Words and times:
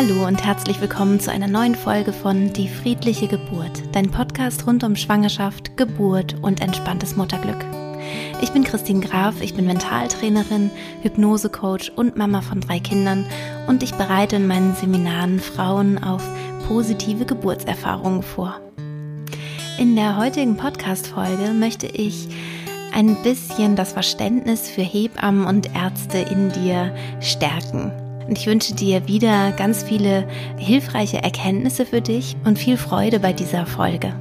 Hallo 0.00 0.28
und 0.28 0.44
herzlich 0.44 0.80
willkommen 0.80 1.18
zu 1.18 1.32
einer 1.32 1.48
neuen 1.48 1.74
Folge 1.74 2.12
von 2.12 2.52
Die 2.52 2.68
friedliche 2.68 3.26
Geburt, 3.26 3.82
dein 3.90 4.12
Podcast 4.12 4.64
rund 4.64 4.84
um 4.84 4.94
Schwangerschaft, 4.94 5.76
Geburt 5.76 6.36
und 6.40 6.60
entspanntes 6.60 7.16
Mutterglück. 7.16 7.64
Ich 8.40 8.52
bin 8.52 8.62
Christine 8.62 9.04
Graf, 9.04 9.40
ich 9.40 9.54
bin 9.54 9.66
Mentaltrainerin, 9.66 10.70
Hypnosecoach 11.02 11.90
und 11.96 12.16
Mama 12.16 12.42
von 12.42 12.60
drei 12.60 12.78
Kindern 12.78 13.26
und 13.66 13.82
ich 13.82 13.92
bereite 13.92 14.36
in 14.36 14.46
meinen 14.46 14.76
Seminaren 14.76 15.40
Frauen 15.40 16.00
auf 16.00 16.22
positive 16.68 17.26
Geburtserfahrungen 17.26 18.22
vor. 18.22 18.60
In 19.80 19.96
der 19.96 20.16
heutigen 20.16 20.56
Podcast-Folge 20.56 21.52
möchte 21.54 21.88
ich 21.88 22.28
ein 22.94 23.20
bisschen 23.24 23.74
das 23.74 23.94
Verständnis 23.94 24.70
für 24.70 24.82
Hebammen 24.82 25.44
und 25.44 25.74
Ärzte 25.74 26.18
in 26.18 26.52
dir 26.52 26.94
stärken. 27.20 27.90
Und 28.28 28.36
ich 28.36 28.46
wünsche 28.46 28.74
dir 28.74 29.08
wieder 29.08 29.52
ganz 29.52 29.82
viele 29.82 30.28
hilfreiche 30.58 31.22
Erkenntnisse 31.22 31.86
für 31.86 32.02
dich 32.02 32.36
und 32.44 32.58
viel 32.58 32.76
Freude 32.76 33.20
bei 33.20 33.32
dieser 33.32 33.64
Folge. 33.64 34.14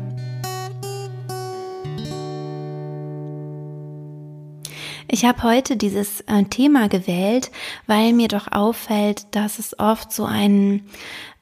Ich 5.10 5.26
habe 5.26 5.44
heute 5.44 5.76
dieses 5.76 6.22
äh, 6.22 6.44
Thema 6.44 6.88
gewählt, 6.88 7.52
weil 7.86 8.14
mir 8.14 8.30
doch 8.30 8.52
auffällt, 8.52 9.36
dass 9.36 9.60
es 9.60 9.78
oft 9.78 10.12
so 10.14 10.26
einen 10.26 10.90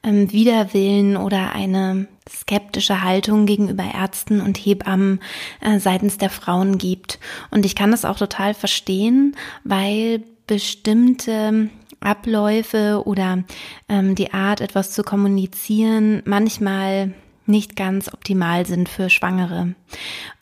ähm, 0.04 0.32
Widerwillen 0.32 1.18
oder 1.18 1.54
eine 1.54 2.08
skeptische 2.28 3.04
Haltung 3.04 3.46
gegenüber 3.46 3.84
Ärzten 3.84 4.42
und 4.42 4.58
Hebammen 4.58 5.20
äh, 5.62 5.80
seitens 5.80 6.18
der 6.18 6.30
Frauen 6.32 6.80
gibt. 6.80 7.20
Und 7.52 7.66
ich 7.66 7.76
kann 7.76 7.92
das 7.92 8.06
auch 8.06 8.18
total 8.18 8.56
verstehen, 8.56 9.36
weil 9.64 10.24
bestimmte 10.48 11.70
Abläufe 12.06 13.02
oder 13.06 13.44
ähm, 13.90 14.16
die 14.16 14.34
Art, 14.34 14.62
etwas 14.62 14.92
zu 14.92 15.04
kommunizieren, 15.04 16.22
manchmal 16.26 17.14
nicht 17.48 17.76
ganz 17.76 18.12
optimal 18.12 18.66
sind 18.66 18.90
für 18.90 19.10
Schwangere. 19.10 19.76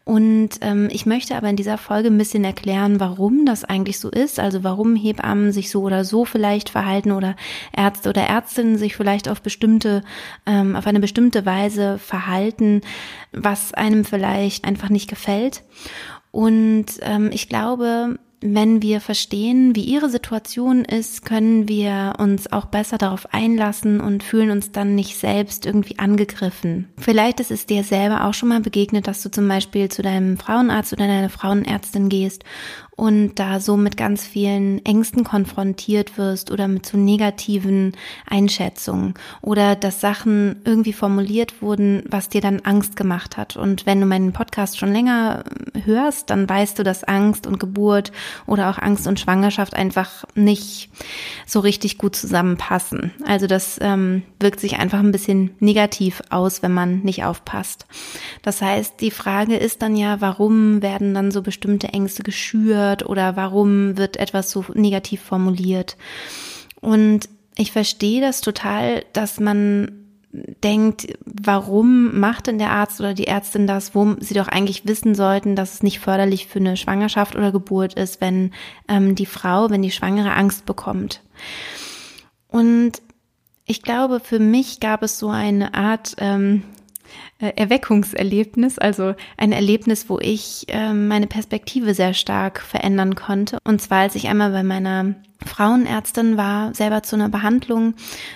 Und 0.06 0.50
ähm, 0.62 0.90
ich 0.92 1.06
möchte 1.06 1.36
aber 1.36 1.50
in 1.50 1.56
dieser 1.56 1.78
Folge 1.78 2.10
ein 2.10 2.18
bisschen 2.18 2.44
erklären, 2.44 3.00
warum 3.00 3.46
das 3.46 3.64
eigentlich 3.64 4.00
so 4.00 4.10
ist, 4.10 4.38
also 4.38 4.64
warum 4.64 4.98
Hebammen 4.98 5.54
sich 5.54 5.70
so 5.70 5.82
oder 5.82 6.04
so 6.04 6.26
vielleicht 6.26 6.70
verhalten 6.70 7.14
oder 7.14 7.38
Ärzte 7.76 8.10
oder 8.10 8.24
Ärztinnen 8.24 8.78
sich 8.78 8.98
vielleicht 8.98 9.30
auf 9.30 9.42
bestimmte, 9.42 10.04
ähm, 10.46 10.76
auf 10.76 10.88
eine 10.88 11.00
bestimmte 11.00 11.46
Weise 11.46 12.00
verhalten, 12.00 12.82
was 13.32 13.74
einem 13.74 14.04
vielleicht 14.04 14.66
einfach 14.66 14.90
nicht 14.90 15.10
gefällt. 15.10 15.64
Und 16.32 16.86
ähm, 17.02 17.30
ich 17.32 17.48
glaube, 17.48 18.20
wenn 18.46 18.82
wir 18.82 19.00
verstehen, 19.00 19.74
wie 19.76 19.84
ihre 19.84 20.10
Situation 20.10 20.84
ist, 20.84 21.24
können 21.24 21.70
wir 21.70 22.16
uns 22.18 22.52
auch 22.52 22.66
besser 22.66 22.98
darauf 22.98 23.34
einlassen 23.34 24.02
und 24.02 24.22
fühlen 24.22 24.52
uns 24.52 24.72
dann 24.72 24.96
nicht 24.96 25.18
selbst 25.18 25.66
irgendwie 25.66 25.98
angegriffen. 25.98 26.90
Vielleicht 26.98 27.40
ist 27.40 27.52
es 27.52 27.66
dir 27.66 27.84
selber 27.84 28.26
auch 28.26 28.34
schon 28.34 28.50
mal 28.50 28.60
begegnet, 28.60 29.08
dass 29.08 29.24
du 29.24 29.32
zum 29.32 29.48
Beispiel 29.48 29.88
zu 29.90 30.02
deinem 30.02 30.38
Frauenarzt 30.38 30.92
oder 30.92 31.08
deiner 31.08 31.30
Frauenärztin 31.30 32.10
gehst 32.10 32.44
und 32.96 33.36
da 33.36 33.60
so 33.60 33.76
mit 33.76 33.98
ganz 33.98 34.26
vielen 34.26 34.84
Ängsten 34.86 35.24
konfrontiert 35.24 36.18
wirst 36.18 36.52
oder 36.52 36.68
mit 36.68 36.86
so 36.86 36.98
negativen 36.98 37.94
Einschätzungen 38.30 39.16
oder 39.42 39.76
dass 39.76 40.00
Sachen 40.00 40.58
irgendwie 40.64 40.94
formuliert 40.94 41.62
wurden, 41.62 42.04
was 42.08 42.30
dir 42.30 42.42
dann 42.42 42.60
Angst 42.62 42.96
gemacht 42.96 43.36
hat. 43.36 43.58
Und 43.58 43.86
wenn 43.86 44.00
du 44.00 44.06
meinen 44.06 44.32
Podcast 44.32 44.78
schon 44.78 44.94
länger 44.94 45.44
hörst, 45.86 46.30
dann 46.30 46.48
weißt 46.48 46.78
du, 46.78 46.84
dass 46.84 47.04
Angst 47.04 47.48
und 47.48 47.60
Geburt 47.60 48.12
oder 48.46 48.70
auch 48.70 48.78
Angst 48.78 49.08
und 49.08 49.20
Schwangerschaft 49.20 49.74
einfach 49.74 50.26
nicht 50.36 50.90
so 51.48 51.62
richtig 51.62 51.98
gut 51.98 52.16
zusammenpassen. 52.16 53.12
Also 53.26 53.48
das 53.48 53.80
ähm, 53.82 54.22
wirkt 54.40 54.60
sich 54.60 54.78
einfach 54.78 55.00
ein 55.00 55.12
bisschen 55.12 55.56
negativ 55.60 56.22
aus, 56.30 56.62
wenn 56.62 56.74
man 56.74 57.00
nicht 57.00 57.24
aufpasst. 57.24 57.88
Das 58.44 58.62
heißt, 58.62 59.02
die 59.02 59.12
Frage 59.12 59.58
ist 59.58 59.82
dann 59.82 59.96
ja, 59.96 60.22
warum 60.22 60.84
werden 60.84 61.16
dann 61.16 61.32
so 61.32 61.42
bestimmte 61.42 61.88
Ängste 61.88 62.22
geschürt? 62.22 62.83
Wird 62.84 63.06
oder 63.06 63.36
warum 63.36 63.98
wird 63.98 64.18
etwas 64.18 64.52
so 64.52 64.66
negativ 64.74 65.22
formuliert. 65.22 65.98
Und 66.82 67.30
ich 67.56 67.72
verstehe 67.72 68.22
das 68.22 68.42
total, 68.42 69.06
dass 69.14 69.40
man 69.40 69.92
denkt, 70.64 71.08
warum 71.26 72.20
macht 72.20 72.48
denn 72.48 72.58
der 72.58 72.72
Arzt 72.72 73.00
oder 73.00 73.14
die 73.14 73.28
Ärztin 73.28 73.68
das, 73.68 73.94
wo 73.94 74.16
sie 74.20 74.34
doch 74.34 74.48
eigentlich 74.48 74.88
wissen 74.88 75.14
sollten, 75.14 75.56
dass 75.56 75.76
es 75.76 75.84
nicht 75.84 76.00
förderlich 76.00 76.48
für 76.48 76.60
eine 76.60 76.76
Schwangerschaft 76.76 77.36
oder 77.36 77.52
Geburt 77.52 77.94
ist, 77.94 78.20
wenn 78.20 78.52
ähm, 78.88 79.14
die 79.14 79.28
Frau, 79.28 79.70
wenn 79.70 79.84
die 79.84 79.92
Schwangere 79.92 80.34
Angst 80.34 80.66
bekommt. 80.66 81.22
Und 82.48 82.94
ich 83.66 83.84
glaube, 83.84 84.20
für 84.20 84.40
mich 84.40 84.80
gab 84.80 85.04
es 85.04 85.20
so 85.20 85.30
eine 85.30 85.76
Art 85.76 86.16
ähm, 86.18 86.64
äh, 86.64 86.83
Erweckungserlebnis, 87.40 88.80
also 88.80 89.16
ein 89.38 89.52
Erlebnis, 89.52 90.10
wo 90.10 90.20
ich 90.20 90.66
äh, 90.70 90.94
meine 90.94 91.28
Perspektive 91.28 91.94
sehr 91.94 92.14
stark 92.14 92.62
verändern 92.62 93.16
konnte. 93.16 93.58
Und 93.64 93.82
zwar, 93.82 94.00
als 94.00 94.16
ich 94.16 94.28
einmal 94.28 94.52
bei 94.52 94.64
meiner 94.64 95.16
Frauenärztin 95.46 96.38
war, 96.38 96.74
selber 96.74 97.04
zu 97.04 97.16
einer 97.16 97.30
Behandlung. 97.30 97.96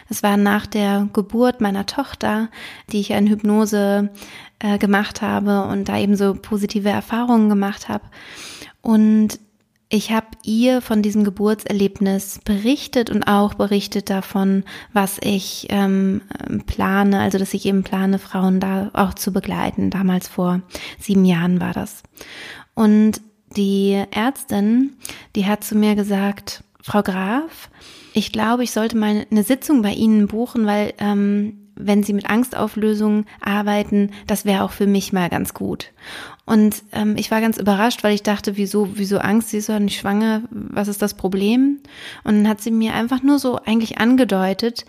Es 0.10 0.24
war 0.24 0.38
nach 0.38 0.66
der 0.66 1.08
Geburt 1.14 1.62
meiner 1.62 1.86
Tochter, 1.86 2.50
die 2.92 3.00
ich 3.00 3.12
in 3.12 3.28
Hypnose 3.28 4.10
äh, 4.60 4.78
gemacht 4.78 5.22
habe 5.22 5.64
und 5.66 5.90
da 5.90 5.98
eben 5.98 6.16
so 6.16 6.34
positive 6.34 6.90
Erfahrungen 6.90 7.50
gemacht 7.50 7.90
habe. 7.90 8.04
Und 8.82 9.40
ich 9.90 10.12
habe 10.12 10.28
ihr 10.44 10.81
von 10.81 11.02
diesem 11.02 11.24
Geburtserlebnis 11.24 12.40
berichtet 12.44 13.09
und 13.09 13.24
auch 13.24 13.53
berichtet 13.53 14.09
davon, 14.09 14.64
was 14.92 15.18
ich 15.22 15.68
ähm, 15.70 16.22
plane, 16.66 17.22
also 17.22 17.38
dass 17.38 17.53
ich 17.53 17.66
eben 17.66 17.84
plane, 17.84 18.20
Frauen 18.20 18.59
da 18.59 18.90
auch 18.94 19.14
zu 19.14 19.31
begleiten. 19.31 19.90
Damals 19.90 20.28
vor 20.28 20.62
sieben 21.00 21.24
Jahren 21.24 21.62
war 21.62 21.72
das. 21.72 22.03
Und 22.74 23.22
die 23.56 24.03
Ärztin, 24.12 24.98
die 25.36 25.46
hat 25.46 25.64
zu 25.64 25.75
mir 25.75 25.96
gesagt, 25.96 26.64
Frau 26.81 27.02
Graf, 27.02 27.69
ich 28.14 28.34
glaube, 28.34 28.64
ich 28.64 28.72
sollte 28.72 28.98
mal 28.98 29.25
eine 29.31 29.44
Sitzung 29.44 29.81
bei 29.81 29.94
Ihnen 29.94 30.28
buchen, 30.28 30.66
weil 30.66 30.94
ähm, 31.00 31.69
wenn 31.75 32.04
Sie 32.04 32.14
mit 32.14 32.30
Angstauflösung 32.30 33.25
arbeiten, 33.40 34.12
das 34.25 34.44
wäre 34.44 34.64
auch 34.64 34.72
für 34.72 34.88
mich 34.88 35.14
mal 35.14 35.30
ganz 35.30 35.54
gut. 35.54 35.92
Und 36.47 36.81
ähm, 36.94 37.16
ich 37.18 37.30
war 37.30 37.41
ganz 37.41 37.58
überrascht, 37.58 38.06
weil 38.06 38.16
ich 38.16 38.24
dachte, 38.24 38.56
wieso, 38.56 38.97
wieso 38.97 39.18
Angst? 39.19 39.50
Sie 39.50 39.58
ist 39.58 39.68
doch 39.68 39.80
nicht 39.80 40.00
schwanger. 40.00 40.44
Was 40.50 40.88
ist 40.88 41.02
das 41.02 41.13
Problem? 41.13 41.80
Und 42.24 42.35
dann 42.35 42.47
hat 42.47 42.62
sie 42.62 42.72
mir 42.72 42.94
einfach 42.94 43.22
nur 43.22 43.38
so 43.38 43.58
eigentlich 43.58 43.97
angedeutet, 43.97 44.86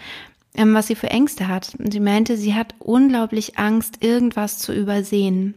ähm, 0.59 0.75
was 0.75 0.89
sie 0.89 0.97
für 0.97 1.11
Ängste 1.11 1.49
hat. 1.49 1.71
Sie 1.79 2.01
meinte, 2.01 2.37
sie 2.37 2.55
hat 2.55 2.75
unglaublich 2.81 3.59
Angst, 3.59 4.03
irgendwas 4.05 4.59
zu 4.59 4.75
übersehen. 4.75 5.55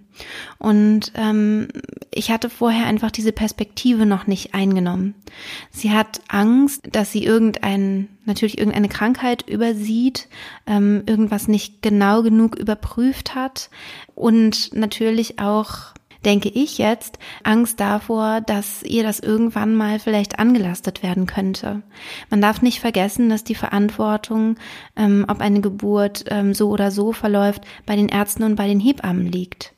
Und 0.60 1.12
ähm, 1.16 1.68
ich 2.12 2.30
hatte 2.30 2.50
vorher 2.50 2.86
einfach 2.86 3.10
diese 3.10 3.32
Perspektive 3.32 4.06
noch 4.06 4.28
nicht 4.28 4.54
eingenommen. 4.54 5.16
Sie 5.72 5.92
hat 5.92 6.22
Angst, 6.28 6.84
dass 6.92 7.12
sie 7.12 7.26
irgendein, 7.26 8.10
natürlich 8.26 8.60
irgendeine 8.60 8.90
Krankheit 8.90 9.50
übersieht, 9.50 10.28
ähm, 10.68 11.04
irgendwas 11.08 11.48
nicht 11.48 11.82
genau 11.82 12.22
genug 12.22 12.56
überprüft 12.56 13.34
hat 13.34 13.72
und 14.14 14.74
natürlich 14.74 15.40
auch 15.40 15.96
denke 16.26 16.50
ich 16.50 16.78
jetzt, 16.78 17.18
Angst 17.44 17.80
davor, 17.80 18.42
dass 18.42 18.84
ihr 18.84 19.04
das 19.04 19.20
irgendwann 19.20 19.76
mal 19.76 20.00
vielleicht 20.00 20.40
angelastet 20.40 21.04
werden 21.04 21.26
könnte. 21.26 21.82
Man 22.30 22.42
darf 22.42 22.62
nicht 22.62 22.80
vergessen, 22.80 23.30
dass 23.30 23.44
die 23.44 23.56
Verantwortung, 23.56 24.58
ähm, 24.96 25.26
ob 25.28 25.42
eine 25.42 25.62
Geburt 25.62 26.26
ähm, 26.28 26.54
so 26.54 26.70
oder 26.70 26.92
so 26.92 27.12
verläuft, 27.12 27.64
bei 27.86 27.96
den 27.96 28.10
Ärzten 28.10 28.44
und 28.44 28.56
bei 28.56 28.68
den 28.68 28.80
Hebammen 28.80 29.26
liegt. 29.26 29.74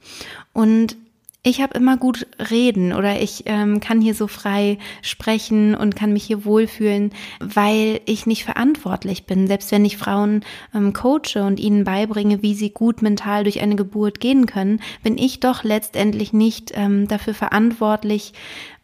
Und 0.53 0.97
ich 1.45 1.61
habe 1.61 1.77
immer 1.77 1.97
gut 1.97 2.25
reden 2.49 2.93
oder 2.93 3.21
ich 3.21 3.43
ähm, 3.47 3.81
kann 3.81 3.99
hier 3.99 4.15
so 4.15 4.27
frei 4.27 4.77
sprechen 5.01 5.75
und 5.75 5.93
kann 5.93 6.13
mich 6.13 6.23
hier 6.23 6.45
wohlfühlen, 6.45 7.11
weil 7.41 7.99
ich 8.05 8.25
nicht 8.25 8.45
verantwortlich 8.45 9.25
bin. 9.25 9.47
Selbst 9.47 9.69
wenn 9.73 9.83
ich 9.83 9.97
Frauen 9.97 10.45
ähm, 10.73 10.93
coache 10.93 11.43
und 11.45 11.59
ihnen 11.59 11.83
beibringe, 11.83 12.41
wie 12.41 12.55
sie 12.55 12.69
gut 12.69 13.01
mental 13.01 13.43
durch 13.43 13.59
eine 13.59 13.75
Geburt 13.75 14.21
gehen 14.21 14.45
können, 14.45 14.79
bin 15.03 15.17
ich 15.17 15.41
doch 15.41 15.65
letztendlich 15.65 16.31
nicht 16.31 16.71
ähm, 16.75 17.09
dafür 17.09 17.33
verantwortlich, 17.33 18.31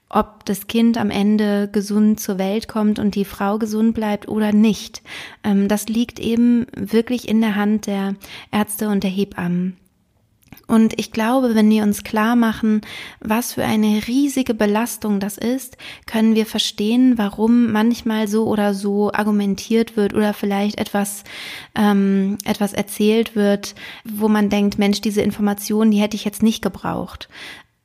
ob 0.10 0.44
das 0.44 0.68
Kind 0.68 0.98
am 0.98 1.12
Ende 1.12 1.70
gesund 1.72 2.20
zur 2.20 2.40
Welt 2.40 2.68
kommt 2.68 3.00
und 3.00 3.16
die 3.16 3.26
Frau 3.26 3.58
gesund 3.58 3.94
bleibt 3.94 4.28
oder 4.28 4.52
nicht. 4.52 5.02
Ähm, 5.46 5.70
das 5.70 5.88
liegt 5.88 6.20
eben 6.20 6.68
wirklich 6.76 7.30
in 7.30 7.40
der 7.40 7.56
Hand 7.56 7.88
der 7.88 8.16
Ärzte 8.52 8.90
und 8.90 9.04
der 9.06 9.12
Hebammen. 9.12 9.78
Und 10.70 11.00
ich 11.00 11.12
glaube, 11.12 11.56
wenn 11.56 11.68
wir 11.72 11.82
uns 11.82 12.04
klar 12.04 12.36
machen, 12.36 12.82
was 13.20 13.54
für 13.54 13.64
eine 13.64 14.04
riesige 14.08 14.54
Belastung 14.54 15.20
das 15.20 15.40
ist, 15.40 15.78
können 16.06 16.36
wir 16.36 16.46
verstehen, 16.46 17.18
warum 17.18 17.72
manchmal 17.72 18.28
so 18.28 18.46
oder 18.46 18.76
so 18.76 19.12
argumentiert 19.12 19.98
wird 19.98 20.14
oder 20.14 20.32
vielleicht 20.32 20.78
etwas, 20.78 21.24
ähm, 21.74 22.38
etwas 22.46 22.74
erzählt 22.74 23.36
wird, 23.36 23.74
wo 24.06 24.28
man 24.28 24.50
denkt, 24.50 24.78
Mensch, 24.78 25.02
diese 25.02 25.24
Information, 25.24 25.90
die 25.90 25.98
hätte 25.98 26.16
ich 26.16 26.24
jetzt 26.24 26.44
nicht 26.44 26.62
gebraucht. 26.62 27.30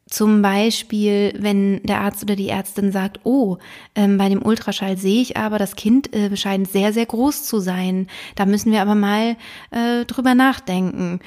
Zum 0.07 0.43
Beispiel, 0.43 1.33
wenn 1.39 1.83
der 1.85 2.03
Arzt 2.03 2.23
oder 2.23 2.37
die 2.37 2.51
Ärztin 2.51 2.93
sagt, 2.93 3.21
oh, 3.25 3.57
ähm, 3.95 4.19
bei 4.19 4.29
dem 4.29 4.45
Ultraschall 4.45 4.99
sehe 4.99 5.23
ich 5.23 5.39
aber, 5.39 5.57
das 5.57 5.75
Kind 5.75 6.15
äh, 6.15 6.37
scheint 6.37 6.71
sehr, 6.71 6.93
sehr 6.93 7.07
groß 7.07 7.45
zu 7.45 7.61
sein. 7.61 8.09
Da 8.35 8.45
müssen 8.45 8.73
wir 8.73 8.83
aber 8.83 8.95
mal 8.95 9.37
äh, 9.71 10.05
drüber 10.05 10.35
nachdenken 10.35 11.21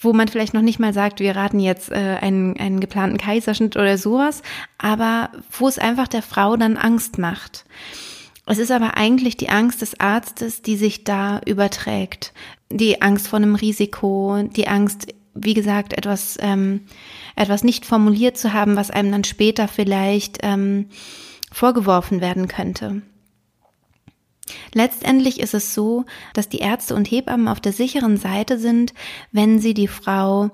wo 0.00 0.12
man 0.12 0.28
vielleicht 0.28 0.54
noch 0.54 0.62
nicht 0.62 0.78
mal 0.78 0.92
sagt, 0.92 1.20
wir 1.20 1.36
raten 1.36 1.60
jetzt 1.60 1.90
äh, 1.90 2.18
einen, 2.20 2.58
einen 2.58 2.80
geplanten 2.80 3.18
Kaiserschnitt 3.18 3.76
oder 3.76 3.98
sowas, 3.98 4.42
aber 4.78 5.30
wo 5.50 5.68
es 5.68 5.78
einfach 5.78 6.08
der 6.08 6.22
Frau 6.22 6.56
dann 6.56 6.76
Angst 6.76 7.18
macht. 7.18 7.64
Es 8.46 8.58
ist 8.58 8.70
aber 8.70 8.96
eigentlich 8.96 9.36
die 9.36 9.48
Angst 9.48 9.82
des 9.82 9.98
Arztes, 9.98 10.62
die 10.62 10.76
sich 10.76 11.04
da 11.04 11.40
überträgt. 11.44 12.32
Die 12.70 13.02
Angst 13.02 13.28
vor 13.28 13.38
einem 13.38 13.56
Risiko, 13.56 14.42
die 14.42 14.68
Angst, 14.68 15.08
wie 15.34 15.54
gesagt, 15.54 15.92
etwas, 15.92 16.38
ähm, 16.40 16.82
etwas 17.34 17.64
nicht 17.64 17.84
formuliert 17.84 18.38
zu 18.38 18.52
haben, 18.52 18.76
was 18.76 18.90
einem 18.90 19.10
dann 19.10 19.24
später 19.24 19.66
vielleicht 19.66 20.38
ähm, 20.42 20.86
vorgeworfen 21.52 22.20
werden 22.20 22.46
könnte. 22.46 23.02
Letztendlich 24.74 25.40
ist 25.40 25.54
es 25.54 25.74
so, 25.74 26.04
dass 26.34 26.48
die 26.48 26.58
Ärzte 26.58 26.94
und 26.94 27.10
Hebammen 27.10 27.48
auf 27.48 27.60
der 27.60 27.72
sicheren 27.72 28.16
Seite 28.16 28.58
sind, 28.58 28.94
wenn 29.32 29.58
sie 29.58 29.74
die 29.74 29.88
Frau 29.88 30.50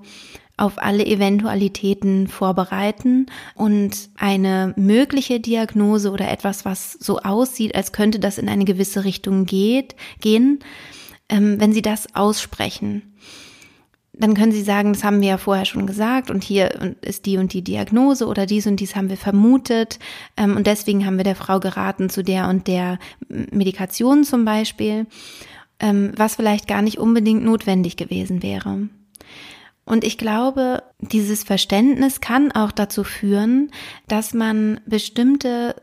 auf 0.57 0.79
alle 0.79 1.05
Eventualitäten 1.07 2.29
vorbereiten 2.29 3.27
und 3.55 4.11
eine 4.17 4.75
mögliche 4.77 5.41
Diagnose 5.41 6.11
oder 6.11 6.31
etwas, 6.31 6.65
was 6.65 6.93
so 6.93 7.19
aussieht, 7.19 7.75
als 7.75 7.93
könnte 7.93 8.21
das 8.21 8.39
in 8.39 8.49
eine 8.49 8.65
gewisse 8.65 9.05
Richtung 9.05 9.45
geht, 9.47 9.97
gehen, 10.21 10.61
ähm, 11.29 11.59
wenn 11.59 11.73
sie 11.73 11.83
das 11.83 12.15
aussprechen 12.15 13.13
dann 14.15 14.35
können 14.35 14.53
Sie 14.53 14.63
sagen, 14.63 14.93
das 14.93 15.05
haben 15.05 15.21
wir 15.23 15.29
ja 15.29 15.39
vorher 15.39 15.65
schon 15.65 15.87
gesagt 15.87 16.31
und 16.31 16.45
hier 16.45 16.97
ist 17.01 17.25
die 17.25 17.39
und 17.39 17.53
die 17.55 17.63
Diagnose 17.63 18.27
oder 18.27 18.45
dies 18.45 18.67
und 18.67 18.77
dies 18.77 18.95
haben 18.95 19.09
wir 19.09 19.17
vermutet 19.17 19.99
ähm, 20.37 20.57
und 20.57 20.67
deswegen 20.67 21.07
haben 21.07 21.17
wir 21.17 21.25
der 21.25 21.37
Frau 21.37 21.61
geraten 21.61 22.11
zu 22.11 22.23
der 22.23 22.49
und 22.49 22.67
der 22.67 22.99
Medikation 23.29 24.25
zum 24.25 24.45
Beispiel, 24.45 25.07
ähm, 25.81 26.13
was 26.17 26.37
vielleicht 26.37 26.69
gar 26.69 26.83
nicht 26.83 26.99
unbedingt 26.99 27.43
notwendig 27.43 27.97
gewesen 27.97 28.43
wäre. 28.43 28.89
Und 29.85 30.05
ich 30.05 30.19
glaube, 30.19 30.83
dieses 31.01 31.43
Verständnis 31.43 32.21
kann 32.21 32.53
auch 32.53 32.71
dazu 32.71 33.05
führen, 33.05 33.71
dass 34.09 34.35
man 34.35 34.81
bestimmte 34.87 35.75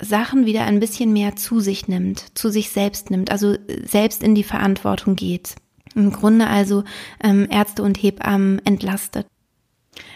Sachen 0.00 0.46
wieder 0.46 0.64
ein 0.64 0.78
bisschen 0.78 1.12
mehr 1.12 1.36
zu 1.36 1.58
sich 1.58 1.88
nimmt, 1.88 2.38
zu 2.38 2.50
sich 2.50 2.70
selbst 2.70 3.10
nimmt, 3.10 3.32
also 3.32 3.56
selbst 3.82 4.22
in 4.22 4.34
die 4.34 4.44
Verantwortung 4.44 5.16
geht. 5.16 5.56
Im 5.94 6.12
Grunde 6.12 6.46
also 6.46 6.84
ähm, 7.22 7.46
Ärzte 7.50 7.82
und 7.82 8.02
Hebammen 8.02 8.64
entlastet. 8.64 9.26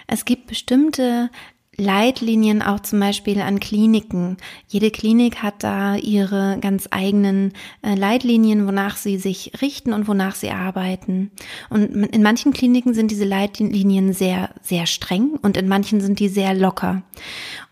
Es 0.07 0.25
gibt 0.25 0.47
bestimmte 0.47 1.31
Leitlinien 1.79 2.61
auch 2.61 2.81
zum 2.81 3.01
Beispiel 3.01 3.41
an 3.41 3.59
Kliniken. 3.59 4.37
Jede 4.69 4.91
Klinik 4.91 5.43
hat 5.43 5.65
da 5.65 5.97
ihre 5.97 6.59
ganz 6.61 6.87
eigenen 6.91 7.55
äh, 7.81 7.95
Leitlinien, 7.95 8.67
wonach 8.67 8.99
sie 8.99 9.17
sich 9.17 9.53
richten 9.63 9.95
und 9.95 10.07
wonach 10.07 10.35
sie 10.35 10.51
arbeiten. 10.51 11.31
Und 11.71 11.87
in 11.87 12.23
manchen 12.23 12.53
Kliniken 12.53 12.93
sind 12.93 13.11
diese 13.11 13.25
Leitlinien 13.25 14.13
sehr, 14.13 14.51
sehr 14.61 14.85
streng 14.85 15.39
und 15.41 15.57
in 15.57 15.67
manchen 15.67 16.03
sind 16.03 16.21
die 16.21 16.29
sehr 16.29 16.53
locker. 16.53 17.03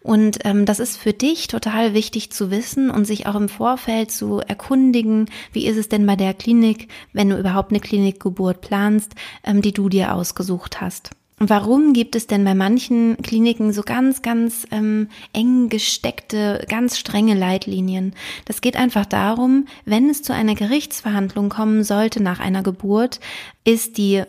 Und 0.00 0.38
ähm, 0.44 0.64
das 0.64 0.80
ist 0.80 0.96
für 0.96 1.12
dich 1.12 1.48
total 1.48 1.92
wichtig 1.92 2.32
zu 2.32 2.50
wissen 2.50 2.90
und 2.90 3.04
sich 3.04 3.26
auch 3.26 3.34
im 3.34 3.50
Vorfeld 3.50 4.10
zu 4.10 4.40
erkundigen, 4.40 5.26
wie 5.52 5.66
ist 5.66 5.76
es 5.76 5.90
denn 5.90 6.06
bei 6.06 6.16
der 6.16 6.32
Klinik, 6.32 6.88
wenn 7.12 7.28
du 7.28 7.38
überhaupt 7.38 7.70
eine 7.70 7.80
Klinikgeburt 7.80 8.62
planst, 8.62 9.14
ähm, 9.44 9.60
die 9.60 9.72
du 9.72 9.90
dir 9.90 10.14
ausgesucht 10.14 10.80
hast. 10.80 11.10
Warum 11.42 11.94
gibt 11.94 12.16
es 12.16 12.26
denn 12.26 12.44
bei 12.44 12.54
manchen 12.54 13.16
Kliniken 13.22 13.72
so 13.72 13.80
ganz, 13.80 14.20
ganz 14.20 14.66
ähm, 14.70 15.08
eng 15.32 15.70
gesteckte, 15.70 16.66
ganz 16.68 16.98
strenge 16.98 17.32
Leitlinien? 17.32 18.14
Das 18.44 18.60
geht 18.60 18.76
einfach 18.76 19.06
darum, 19.06 19.66
wenn 19.86 20.10
es 20.10 20.22
zu 20.22 20.34
einer 20.34 20.54
Gerichtsverhandlung 20.54 21.48
kommen 21.48 21.82
sollte 21.82 22.22
nach 22.22 22.40
einer 22.40 22.62
Geburt, 22.62 23.20
ist 23.64 23.96
die 23.96 24.22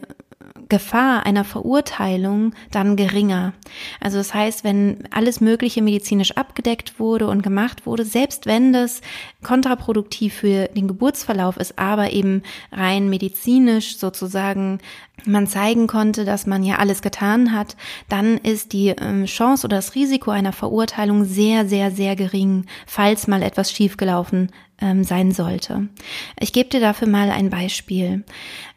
Gefahr 0.72 1.26
einer 1.26 1.44
Verurteilung 1.44 2.54
dann 2.72 2.96
geringer. 2.96 3.52
Also 4.00 4.18
das 4.18 4.34
heißt, 4.34 4.64
wenn 4.64 5.04
alles 5.12 5.42
Mögliche 5.42 5.82
medizinisch 5.82 6.38
abgedeckt 6.38 6.98
wurde 6.98 7.28
und 7.28 7.44
gemacht 7.44 7.86
wurde, 7.86 8.06
selbst 8.06 8.46
wenn 8.46 8.72
das 8.72 9.02
kontraproduktiv 9.44 10.34
für 10.34 10.70
den 10.70 10.88
Geburtsverlauf 10.88 11.58
ist, 11.58 11.78
aber 11.78 12.12
eben 12.12 12.42
rein 12.72 13.10
medizinisch 13.10 13.98
sozusagen 13.98 14.80
man 15.26 15.46
zeigen 15.46 15.88
konnte, 15.88 16.24
dass 16.24 16.48
man 16.48 16.64
ja 16.64 16.78
alles 16.78 17.02
getan 17.02 17.52
hat, 17.52 17.76
dann 18.08 18.38
ist 18.38 18.72
die 18.72 18.88
ähm, 18.88 19.26
Chance 19.26 19.68
oder 19.68 19.76
das 19.76 19.94
Risiko 19.94 20.32
einer 20.32 20.54
Verurteilung 20.54 21.26
sehr, 21.26 21.68
sehr, 21.68 21.92
sehr 21.92 22.16
gering, 22.16 22.66
falls 22.88 23.28
mal 23.28 23.44
etwas 23.44 23.72
schiefgelaufen 23.72 24.52
ähm, 24.82 25.04
sein 25.04 25.32
sollte. 25.32 25.88
Ich 26.40 26.54
gebe 26.54 26.70
dir 26.70 26.80
dafür 26.80 27.08
mal 27.08 27.30
ein 27.30 27.50
Beispiel. 27.50 28.24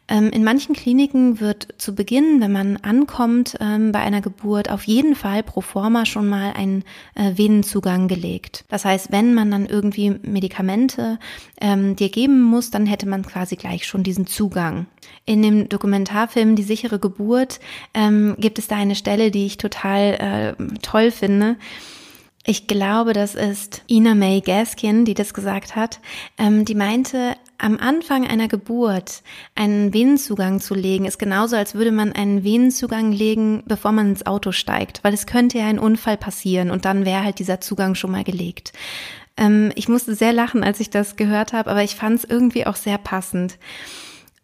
Ähm, 0.07 0.29
in 0.29 0.43
manchen 0.43 0.75
Kliniken 0.75 1.39
wird 1.39 1.67
zu 1.79 1.95
Beginn, 1.95 2.39
wenn 2.39 2.51
man 2.51 2.77
ankommt 2.77 3.55
ähm, 3.59 3.91
bei 3.91 3.99
einer 3.99 4.21
Geburt, 4.21 4.69
auf 4.69 4.83
jeden 4.83 5.15
Fall 5.15 5.41
pro 5.41 5.61
forma 5.61 6.05
schon 6.05 6.27
mal 6.27 6.53
ein 6.55 6.83
äh, 7.15 7.37
Venenzugang 7.37 8.07
gelegt. 8.07 8.65
Das 8.69 8.85
heißt, 8.85 9.11
wenn 9.11 9.33
man 9.33 9.49
dann 9.49 9.65
irgendwie 9.65 10.11
Medikamente 10.21 11.17
ähm, 11.59 11.95
dir 11.95 12.09
geben 12.09 12.41
muss, 12.43 12.69
dann 12.69 12.85
hätte 12.85 13.07
man 13.07 13.23
quasi 13.23 13.55
gleich 13.55 13.87
schon 13.87 14.03
diesen 14.03 14.27
Zugang. 14.27 14.85
In 15.25 15.41
dem 15.41 15.69
Dokumentarfilm 15.69 16.55
Die 16.55 16.63
sichere 16.63 16.99
Geburt 16.99 17.59
ähm, 17.95 18.35
gibt 18.37 18.59
es 18.59 18.67
da 18.67 18.75
eine 18.75 18.95
Stelle, 18.95 19.31
die 19.31 19.47
ich 19.47 19.57
total 19.57 20.55
äh, 20.59 20.79
toll 20.83 21.09
finde. 21.09 21.55
Ich 22.47 22.67
glaube, 22.67 23.13
das 23.13 23.33
ist 23.33 23.81
Ina 23.89 24.13
May 24.13 24.39
Gaskin, 24.39 25.03
die 25.03 25.15
das 25.15 25.33
gesagt 25.33 25.75
hat. 25.75 25.99
Ähm, 26.37 26.63
die 26.63 26.75
meinte, 26.75 27.35
am 27.57 27.79
Anfang 27.79 28.27
einer 28.27 28.47
Geburt 28.47 29.23
einen 29.55 29.95
Venenzugang 29.95 30.59
zu 30.59 30.75
legen, 30.75 31.05
ist 31.05 31.17
genauso, 31.17 31.55
als 31.55 31.73
würde 31.73 31.91
man 31.91 32.11
einen 32.11 32.43
Venenzugang 32.43 33.11
legen, 33.11 33.63
bevor 33.65 33.93
man 33.93 34.09
ins 34.09 34.27
Auto 34.27 34.51
steigt, 34.51 35.03
weil 35.03 35.15
es 35.15 35.25
könnte 35.25 35.57
ja 35.57 35.65
ein 35.65 35.79
Unfall 35.79 36.17
passieren 36.17 36.69
und 36.69 36.85
dann 36.85 37.03
wäre 37.03 37.23
halt 37.23 37.39
dieser 37.39 37.61
Zugang 37.61 37.95
schon 37.95 38.11
mal 38.11 38.23
gelegt. 38.23 38.73
Ähm, 39.37 39.71
ich 39.73 39.89
musste 39.89 40.13
sehr 40.13 40.31
lachen, 40.31 40.63
als 40.63 40.79
ich 40.79 40.91
das 40.91 41.15
gehört 41.15 41.51
habe, 41.51 41.71
aber 41.71 41.81
ich 41.81 41.95
fand 41.95 42.19
es 42.19 42.25
irgendwie 42.25 42.67
auch 42.67 42.75
sehr 42.75 42.99
passend. 42.99 43.57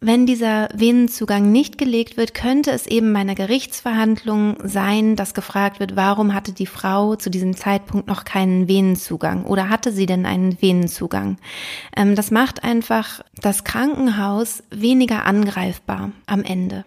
Wenn 0.04 0.26
dieser 0.26 0.68
Venenzugang 0.74 1.52
nicht 1.52 1.78
gelegt 1.78 2.16
wird, 2.16 2.34
könnte 2.34 2.72
es 2.72 2.88
eben 2.88 3.12
bei 3.12 3.20
einer 3.20 3.36
Gerichtsverhandlung 3.36 4.56
sein, 4.64 5.14
dass 5.14 5.32
gefragt 5.32 5.78
wird, 5.78 5.94
warum 5.94 6.34
hatte 6.34 6.52
die 6.52 6.66
Frau 6.66 7.14
zu 7.14 7.30
diesem 7.30 7.54
Zeitpunkt 7.54 8.08
noch 8.08 8.24
keinen 8.24 8.66
Venenzugang 8.66 9.44
oder 9.44 9.68
hatte 9.68 9.92
sie 9.92 10.06
denn 10.06 10.26
einen 10.26 10.60
Venenzugang? 10.60 11.36
Ähm, 11.96 12.16
das 12.16 12.32
macht 12.32 12.64
einfach 12.64 13.20
das 13.36 13.62
Krankenhaus 13.62 14.64
weniger 14.70 15.24
angreifbar 15.24 16.10
am 16.26 16.42
Ende. 16.42 16.84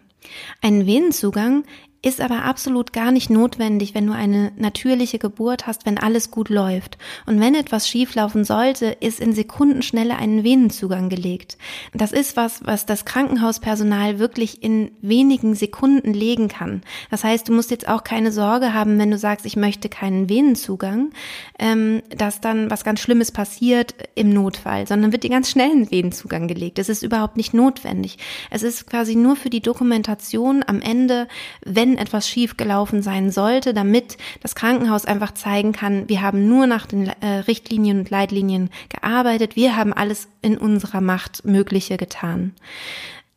Ein 0.61 0.85
Venenzugang 0.85 1.63
ist 2.05 2.21
aber 2.21 2.43
absolut 2.43 2.93
gar 2.93 3.11
nicht 3.11 3.31
notwendig, 3.31 3.95
wenn 3.95 4.05
du 4.05 4.13
eine 4.13 4.51
natürliche 4.57 5.17
Geburt 5.17 5.65
hast, 5.65 5.87
wenn 5.87 5.97
alles 5.97 6.29
gut 6.29 6.49
läuft. 6.49 6.99
Und 7.25 7.39
wenn 7.39 7.55
etwas 7.55 7.89
schieflaufen 7.89 8.43
sollte, 8.45 8.95
ist 8.99 9.19
in 9.19 9.33
Sekundenschnelle 9.33 10.15
ein 10.15 10.43
Venenzugang 10.43 11.09
gelegt. 11.09 11.57
Das 11.95 12.11
ist 12.11 12.37
was, 12.37 12.63
was 12.63 12.85
das 12.85 13.05
Krankenhauspersonal 13.05 14.19
wirklich 14.19 14.61
in 14.61 14.91
wenigen 15.01 15.55
Sekunden 15.55 16.13
legen 16.13 16.47
kann. 16.47 16.83
Das 17.09 17.23
heißt, 17.23 17.49
du 17.49 17.53
musst 17.53 17.71
jetzt 17.71 17.87
auch 17.87 18.03
keine 18.03 18.31
Sorge 18.31 18.75
haben, 18.75 18.99
wenn 18.99 19.09
du 19.09 19.17
sagst, 19.17 19.47
ich 19.47 19.55
möchte 19.55 19.89
keinen 19.89 20.29
Venenzugang, 20.29 21.09
ähm, 21.57 22.03
dass 22.15 22.39
dann 22.39 22.69
was 22.69 22.83
ganz 22.83 22.99
Schlimmes 22.99 23.31
passiert 23.31 23.95
im 24.13 24.29
Notfall, 24.29 24.85
sondern 24.85 25.11
wird 25.11 25.23
dir 25.23 25.31
ganz 25.31 25.49
schnell 25.49 25.71
ein 25.71 25.89
Venenzugang 25.89 26.47
gelegt. 26.47 26.77
Das 26.77 26.87
ist 26.87 27.01
überhaupt 27.01 27.35
nicht 27.35 27.55
notwendig. 27.55 28.19
Es 28.51 28.61
ist 28.61 28.85
quasi 28.85 29.15
nur 29.15 29.35
für 29.35 29.49
die 29.49 29.61
Dokumentation 29.61 30.63
am 30.67 30.81
Ende, 30.81 31.27
wenn 31.65 31.94
etwas 31.97 32.29
schief 32.29 32.57
gelaufen 32.57 33.01
sein 33.01 33.31
sollte, 33.31 33.73
damit 33.73 34.17
das 34.41 34.55
Krankenhaus 34.55 35.05
einfach 35.05 35.33
zeigen 35.33 35.71
kann, 35.71 36.07
wir 36.09 36.21
haben 36.21 36.47
nur 36.47 36.67
nach 36.67 36.85
den 36.85 37.07
äh, 37.07 37.27
Richtlinien 37.47 37.99
und 37.99 38.09
Leitlinien 38.09 38.69
gearbeitet, 38.89 39.55
wir 39.55 39.75
haben 39.75 39.93
alles 39.93 40.27
in 40.41 40.57
unserer 40.57 41.01
Macht 41.01 41.45
Mögliche 41.45 41.97
getan. 41.97 42.53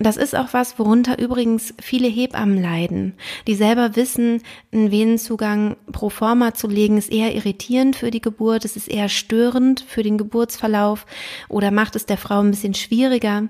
Das 0.00 0.16
ist 0.16 0.36
auch 0.36 0.52
was, 0.52 0.78
worunter 0.78 1.18
übrigens 1.18 1.74
viele 1.80 2.06
Hebammen 2.06 2.62
leiden, 2.62 3.14
die 3.48 3.56
selber 3.56 3.96
wissen, 3.96 4.42
einen 4.72 4.92
Venenzugang 4.92 5.76
pro 5.90 6.08
forma 6.08 6.54
zu 6.54 6.68
legen 6.68 6.98
ist 6.98 7.10
eher 7.10 7.34
irritierend 7.34 7.96
für 7.96 8.12
die 8.12 8.20
Geburt, 8.20 8.64
es 8.64 8.76
ist 8.76 8.88
eher 8.88 9.08
störend 9.08 9.84
für 9.88 10.04
den 10.04 10.16
Geburtsverlauf 10.16 11.04
oder 11.48 11.72
macht 11.72 11.96
es 11.96 12.06
der 12.06 12.16
Frau 12.16 12.38
ein 12.38 12.52
bisschen 12.52 12.74
schwieriger. 12.74 13.48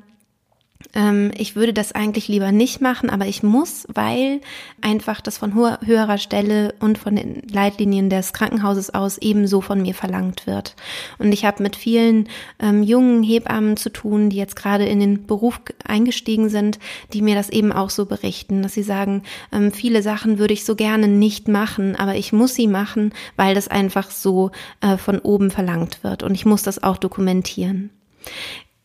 Ähm, 0.95 1.33
ich 1.37 1.57
würde 1.57 1.73
das 1.73 1.93
eigentlich 1.93 2.29
lieber 2.29 2.53
nicht 2.53 2.81
machen, 2.81 3.11
aber 3.11 3.27
ich 3.27 3.43
muss, 3.43 3.87
weil 3.93 4.41
einfach 4.81 5.21
das 5.21 5.37
von 5.37 5.55
höherer 5.55 6.19
Stelle 6.19 6.75
und 6.81 6.99
von 6.99 7.17
den 7.17 7.43
Leitlinien 7.49 8.11
des 8.11 8.33
Krankenhauses 8.33 8.95
aus 8.95 9.19
ebenso 9.19 9.61
von 9.61 9.83
mir 9.83 9.95
verlangt 9.95 10.47
wird. 10.47 10.77
Und 11.19 11.33
ich 11.33 11.45
habe 11.45 11.63
mit 11.63 11.77
vielen 11.77 12.29
ähm, 12.61 12.83
jungen 12.83 13.23
Hebammen 13.23 13.77
zu 13.77 13.91
tun, 13.91 14.31
die 14.31 14.37
jetzt 14.37 14.57
gerade 14.57 14.87
in 14.87 15.01
den 15.01 15.27
Beruf 15.27 15.61
eingestiegen 15.85 16.49
sind, 16.49 16.79
die 17.13 17.23
mir 17.23 17.35
das 17.35 17.51
eben 17.51 17.73
auch 17.73 17.91
so 17.91 18.07
berichten, 18.07 18.63
dass 18.63 18.75
sie 18.75 18.83
sagen, 18.83 19.25
ähm, 19.53 19.73
viele 19.73 20.03
Sachen 20.03 20.39
würde 20.39 20.55
ich 20.55 20.65
so 20.65 20.77
gerne 20.77 21.09
nicht 21.09 21.49
machen, 21.49 21.97
aber 21.97 22.15
ich 22.15 22.33
muss 22.33 22.55
sie 22.55 22.69
machen, 22.69 23.13
weil 23.37 23.55
das 23.55 23.69
einfach 23.69 24.11
so 24.11 24.53
äh, 24.81 24.97
von 24.97 25.19
oben 25.19 25.51
verlangt 25.51 26.05
wird. 26.05 26.23
Und 26.23 26.35
ich 26.35 26.47
muss 26.47 26.63
das 26.63 26.83
auch 26.83 26.99
dokumentieren. 26.99 27.91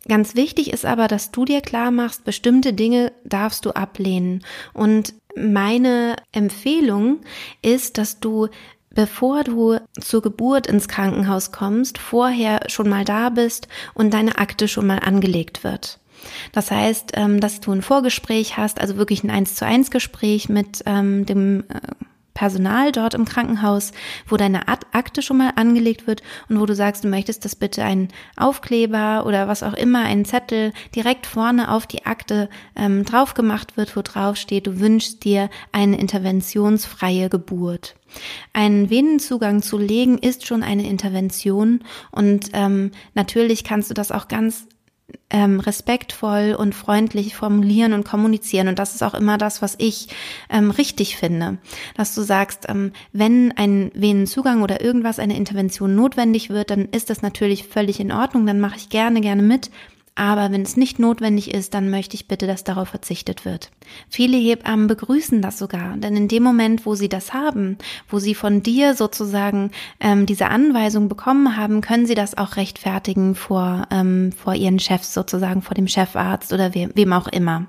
Ganz 0.08 0.36
wichtig 0.36 0.74
ist 0.74 0.86
aber, 0.86 1.08
dass 1.08 1.32
du 1.32 1.46
dir 1.46 1.62
klar 1.62 1.92
machst, 1.92 2.26
bestimmte 2.26 2.74
Dinge 2.74 3.14
darfst 3.24 3.66
du 3.66 3.72
ablehnen. 3.72 4.44
Und 4.74 5.14
meine 5.36 6.18
Empfehlung 6.32 7.22
ist, 7.62 7.98
dass 7.98 8.20
du 8.20 8.50
bevor 8.94 9.44
du 9.44 9.80
zur 10.00 10.22
Geburt 10.22 10.68
ins 10.68 10.88
Krankenhaus 10.88 11.52
kommst, 11.52 11.98
vorher 11.98 12.70
schon 12.70 12.90
mal 12.90 13.04
da 13.04 13.30
bist 13.30 13.68
und 13.94 14.14
deine 14.14 14.38
Akte 14.38 14.68
schon 14.68 14.86
mal 14.86 15.00
angelegt 15.00 15.64
wird. 15.64 16.00
Das 16.52 16.72
heißt, 16.72 17.12
ähm, 17.16 17.40
dass 17.40 17.60
du 17.60 17.72
ein 17.72 17.82
Vorgespräch 17.82 18.56
hast, 18.56 18.80
also 18.80 18.98
wirklich 18.98 19.24
ein 19.24 19.32
eins 19.32 19.56
zu 19.56 19.66
eins 19.66 19.92
Gespräch 19.92 20.48
mit 20.48 20.84
ähm, 20.86 21.26
dem 21.26 21.64
äh, 21.70 21.80
Personal 22.34 22.92
dort 22.92 23.14
im 23.14 23.26
Krankenhaus, 23.26 23.92
wo 24.28 24.38
deine 24.38 24.68
Akte 24.68 25.22
schon 25.22 25.38
mal 25.38 25.54
angelegt 25.56 26.08
wird 26.08 26.24
und 26.50 26.60
wo 26.60 26.66
du 26.66 26.76
sagst, 26.76 27.04
du 27.04 27.08
möchtest, 27.08 27.46
dass 27.46 27.56
bitte 27.56 27.84
ein 27.84 28.10
Aufkleber 28.38 29.26
oder 29.26 29.48
was 29.48 29.64
auch 29.64 29.74
immer, 29.74 30.04
ein 30.04 30.26
Zettel 30.26 30.74
direkt 30.96 31.26
vorne 31.26 31.72
auf 31.72 31.88
die 31.88 32.06
Akte 32.06 32.50
ähm, 32.76 33.06
drauf 33.06 33.34
gemacht 33.34 33.78
wird, 33.78 33.96
wo 33.96 34.02
drauf 34.02 34.36
steht, 34.38 34.68
du 34.68 34.80
wünschst 34.80 35.24
dir 35.24 35.50
eine 35.72 36.00
interventionsfreie 36.00 37.30
Geburt. 37.30 37.96
Einen 38.54 38.90
Venenzugang 38.90 39.62
zu 39.62 39.78
legen 39.78 40.18
ist 40.18 40.46
schon 40.46 40.64
eine 40.64 40.88
Intervention 40.88 41.84
und 42.12 42.50
ähm, 42.54 42.92
natürlich 43.16 43.64
kannst 43.64 43.90
du 43.90 43.94
das 43.94 44.12
auch 44.12 44.28
ganz 44.28 44.68
ähm, 45.30 45.60
respektvoll 45.60 46.56
und 46.58 46.76
freundlich 46.76 47.36
formulieren 47.36 47.94
und 47.94 48.06
kommunizieren. 48.06 48.68
Und 48.68 48.80
das 48.80 48.94
ist 48.94 49.04
auch 49.04 49.14
immer 49.14 49.38
das, 49.38 49.62
was 49.62 49.76
ich 49.80 50.10
ähm, 50.50 50.72
richtig 50.72 51.18
finde. 51.18 51.58
Dass 51.96 52.16
du 52.16 52.22
sagst, 52.22 52.66
ähm, 52.70 52.92
wenn 53.12 53.52
ein 53.52 53.92
Venenzugang 53.94 54.62
oder 54.62 54.82
irgendwas, 54.82 55.20
eine 55.20 55.36
Intervention 55.36 55.96
notwendig 55.96 56.50
wird, 56.50 56.70
dann 56.70 56.88
ist 56.90 57.10
das 57.10 57.22
natürlich 57.22 57.68
völlig 57.68 58.00
in 58.00 58.12
Ordnung. 58.12 58.46
Dann 58.46 58.60
mache 58.60 58.78
ich 58.78 58.90
gerne, 58.90 59.22
gerne 59.22 59.42
mit. 59.42 59.72
Aber 60.16 60.52
wenn 60.52 60.62
es 60.62 60.78
nicht 60.78 61.00
notwendig 61.00 61.52
ist, 61.52 61.74
dann 61.74 61.90
möchte 61.90 62.16
ich 62.16 62.28
bitte, 62.28 62.46
dass 62.46 62.64
darauf 62.64 62.90
verzichtet 62.90 63.46
wird. 63.46 63.72
Viele 64.10 64.38
Hebammen 64.38 64.86
begrüßen 64.86 65.42
das 65.42 65.58
sogar, 65.58 65.98
denn 65.98 66.16
in 66.16 66.28
dem 66.28 66.44
Moment, 66.44 66.86
wo 66.86 66.94
sie 66.94 67.10
das 67.10 67.34
haben, 67.34 67.80
wo 68.08 68.20
sie 68.20 68.36
von 68.36 68.62
dir 68.62 68.94
sozusagen 68.94 69.72
ähm, 70.00 70.28
diese 70.28 70.50
Anweisung 70.50 71.10
bekommen 71.10 71.58
haben, 71.58 71.82
können 71.82 72.06
sie 72.06 72.14
das 72.14 72.38
auch 72.38 72.58
rechtfertigen 72.58 73.34
vor, 73.34 73.88
ähm, 73.90 74.32
vor 74.34 74.54
ihren 74.54 74.78
Chefs 74.78 75.16
sozusagen, 75.16 75.64
vor 75.64 75.74
dem 75.74 75.88
Chefarzt 75.88 76.54
oder 76.54 76.76
wem, 76.76 76.92
wem 76.94 77.12
auch 77.12 77.28
immer. 77.28 77.66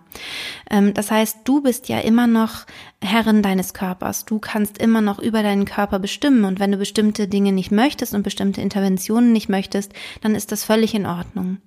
Ähm, 0.71 0.93
das 0.93 1.11
heißt, 1.11 1.39
du 1.45 1.63
bist 1.63 1.89
ja 1.89 2.01
immer 2.01 2.27
noch 2.27 2.67
Herrin 3.01 3.43
deines 3.43 3.73
Körpers. 3.75 4.27
Du 4.27 4.39
kannst 4.39 4.79
immer 4.79 5.01
noch 5.01 5.19
über 5.19 5.43
deinen 5.43 5.65
Körper 5.65 5.99
bestimmen 5.99 6.45
und 6.45 6.61
wenn 6.61 6.73
du 6.73 6.79
bestimmte 6.79 7.27
Dinge 7.27 7.53
nicht 7.53 7.71
möchtest 7.71 8.15
und 8.15 8.23
bestimmte 8.23 8.61
Interventionen 8.61 9.33
nicht 9.33 9.49
möchtest, 9.49 9.93
dann 10.21 10.35
ist 10.35 10.53
das 10.53 10.65
völlig 10.65 10.95
in 10.95 11.07
Ordnung. 11.07 11.59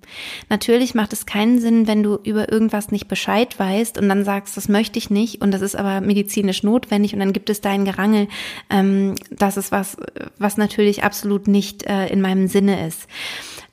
Natürlich 0.49 0.66
macht 0.95 1.13
es 1.13 1.25
keinen 1.25 1.59
Sinn, 1.59 1.87
wenn 1.87 2.03
du 2.03 2.19
über 2.23 2.51
irgendwas 2.51 2.91
nicht 2.91 3.07
Bescheid 3.07 3.57
weißt 3.57 3.97
und 3.97 4.09
dann 4.09 4.23
sagst, 4.23 4.57
das 4.57 4.67
möchte 4.69 4.99
ich 4.99 5.09
nicht 5.09 5.41
und 5.41 5.51
das 5.51 5.61
ist 5.61 5.75
aber 5.75 6.01
medizinisch 6.01 6.63
notwendig 6.63 7.13
und 7.13 7.19
dann 7.19 7.33
gibt 7.33 7.49
es 7.49 7.61
dein 7.61 7.85
Gerangel. 7.85 8.27
Ähm, 8.69 9.15
das 9.31 9.57
ist 9.57 9.71
was, 9.71 9.97
was 10.37 10.57
natürlich 10.57 11.03
absolut 11.03 11.47
nicht 11.47 11.83
äh, 11.83 12.07
in 12.07 12.21
meinem 12.21 12.47
Sinne 12.47 12.85
ist. 12.87 13.07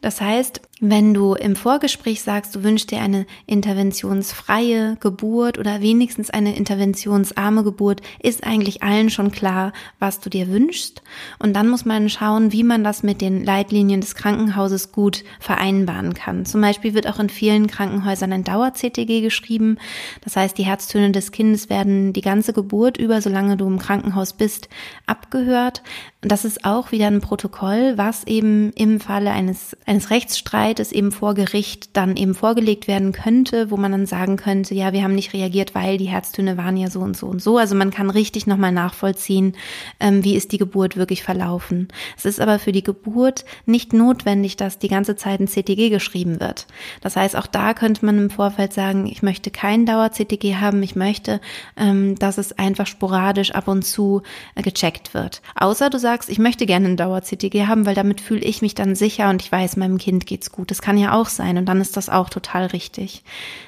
Das 0.00 0.20
heißt, 0.20 0.60
wenn 0.90 1.14
du 1.14 1.34
im 1.34 1.56
Vorgespräch 1.56 2.22
sagst, 2.22 2.54
du 2.54 2.62
wünschst 2.62 2.90
dir 2.90 3.00
eine 3.00 3.26
interventionsfreie 3.46 4.96
Geburt 5.00 5.58
oder 5.58 5.80
wenigstens 5.80 6.28
eine 6.28 6.54
interventionsarme 6.56 7.64
Geburt, 7.64 8.02
ist 8.22 8.44
eigentlich 8.44 8.82
allen 8.82 9.08
schon 9.08 9.32
klar, 9.32 9.72
was 9.98 10.20
du 10.20 10.28
dir 10.28 10.48
wünschst. 10.48 11.02
Und 11.38 11.54
dann 11.54 11.68
muss 11.68 11.86
man 11.86 12.10
schauen, 12.10 12.52
wie 12.52 12.64
man 12.64 12.84
das 12.84 13.02
mit 13.02 13.22
den 13.22 13.44
Leitlinien 13.44 14.02
des 14.02 14.14
Krankenhauses 14.14 14.92
gut 14.92 15.24
vereinbaren 15.40 16.12
kann. 16.12 16.44
Zum 16.44 16.60
Beispiel 16.60 16.92
wird 16.92 17.08
auch 17.08 17.18
in 17.18 17.30
vielen 17.30 17.66
Krankenhäusern 17.66 18.32
ein 18.32 18.44
Dauer-CTG 18.44 19.22
geschrieben. 19.22 19.78
Das 20.22 20.36
heißt, 20.36 20.58
die 20.58 20.66
Herztöne 20.66 21.12
des 21.12 21.32
Kindes 21.32 21.70
werden 21.70 22.12
die 22.12 22.20
ganze 22.20 22.52
Geburt 22.52 22.98
über, 22.98 23.22
solange 23.22 23.56
du 23.56 23.66
im 23.66 23.78
Krankenhaus 23.78 24.34
bist, 24.34 24.68
abgehört. 25.06 25.82
Das 26.26 26.46
ist 26.46 26.64
auch 26.64 26.90
wieder 26.90 27.08
ein 27.08 27.20
Protokoll, 27.20 27.98
was 27.98 28.24
eben 28.24 28.72
im 28.72 28.98
Falle 28.98 29.30
eines, 29.30 29.76
eines 29.84 30.08
Rechtsstreites 30.08 30.90
eben 30.90 31.12
vor 31.12 31.34
Gericht 31.34 31.94
dann 31.98 32.16
eben 32.16 32.34
vorgelegt 32.34 32.88
werden 32.88 33.12
könnte, 33.12 33.70
wo 33.70 33.76
man 33.76 33.92
dann 33.92 34.06
sagen 34.06 34.38
könnte, 34.38 34.74
ja, 34.74 34.94
wir 34.94 35.02
haben 35.02 35.14
nicht 35.14 35.34
reagiert, 35.34 35.74
weil 35.74 35.98
die 35.98 36.06
Herztöne 36.06 36.56
waren 36.56 36.78
ja 36.78 36.88
so 36.88 37.00
und 37.00 37.14
so 37.14 37.26
und 37.26 37.42
so. 37.42 37.58
Also 37.58 37.74
man 37.74 37.90
kann 37.90 38.08
richtig 38.08 38.46
nochmal 38.46 38.72
nachvollziehen, 38.72 39.54
ähm, 40.00 40.24
wie 40.24 40.34
ist 40.34 40.52
die 40.52 40.56
Geburt 40.56 40.96
wirklich 40.96 41.22
verlaufen. 41.22 41.88
Es 42.16 42.24
ist 42.24 42.40
aber 42.40 42.58
für 42.58 42.72
die 42.72 42.82
Geburt 42.82 43.44
nicht 43.66 43.92
notwendig, 43.92 44.56
dass 44.56 44.78
die 44.78 44.88
ganze 44.88 45.16
Zeit 45.16 45.40
ein 45.40 45.48
CTG 45.48 45.90
geschrieben 45.90 46.40
wird. 46.40 46.66
Das 47.02 47.16
heißt, 47.16 47.36
auch 47.36 47.46
da 47.46 47.74
könnte 47.74 48.06
man 48.06 48.16
im 48.16 48.30
Vorfeld 48.30 48.72
sagen, 48.72 49.06
ich 49.06 49.22
möchte 49.22 49.50
kein 49.50 49.84
Dauer-CTG 49.84 50.56
haben, 50.56 50.82
ich 50.82 50.96
möchte, 50.96 51.42
ähm, 51.76 52.14
dass 52.18 52.38
es 52.38 52.58
einfach 52.58 52.86
sporadisch 52.86 53.50
ab 53.50 53.68
und 53.68 53.82
zu 53.82 54.22
äh, 54.54 54.62
gecheckt 54.62 55.12
wird. 55.12 55.42
Außer 55.54 55.90
du 55.90 55.98
sagst, 55.98 56.13
sagst, 56.14 56.30
ich 56.30 56.38
möchte 56.38 56.64
gerne 56.64 56.86
ein 56.86 56.96
Dauer-CTG 56.96 57.66
haben, 57.66 57.86
weil 57.86 57.96
damit 57.96 58.20
fühle 58.20 58.42
ich 58.42 58.62
mich 58.62 58.76
dann 58.76 58.94
sicher 58.94 59.30
und 59.30 59.42
ich 59.42 59.50
weiß, 59.50 59.76
meinem 59.76 59.98
Kind 59.98 60.26
geht's 60.26 60.52
gut. 60.52 60.70
Das 60.70 60.80
kann 60.80 60.96
ja 60.96 61.12
auch 61.12 61.28
sein 61.28 61.58
und 61.58 61.66
dann 61.66 61.80
ist 61.80 61.96
das 61.96 62.08
auch 62.08 62.30
total 62.30 62.66
richtig. 62.66 63.24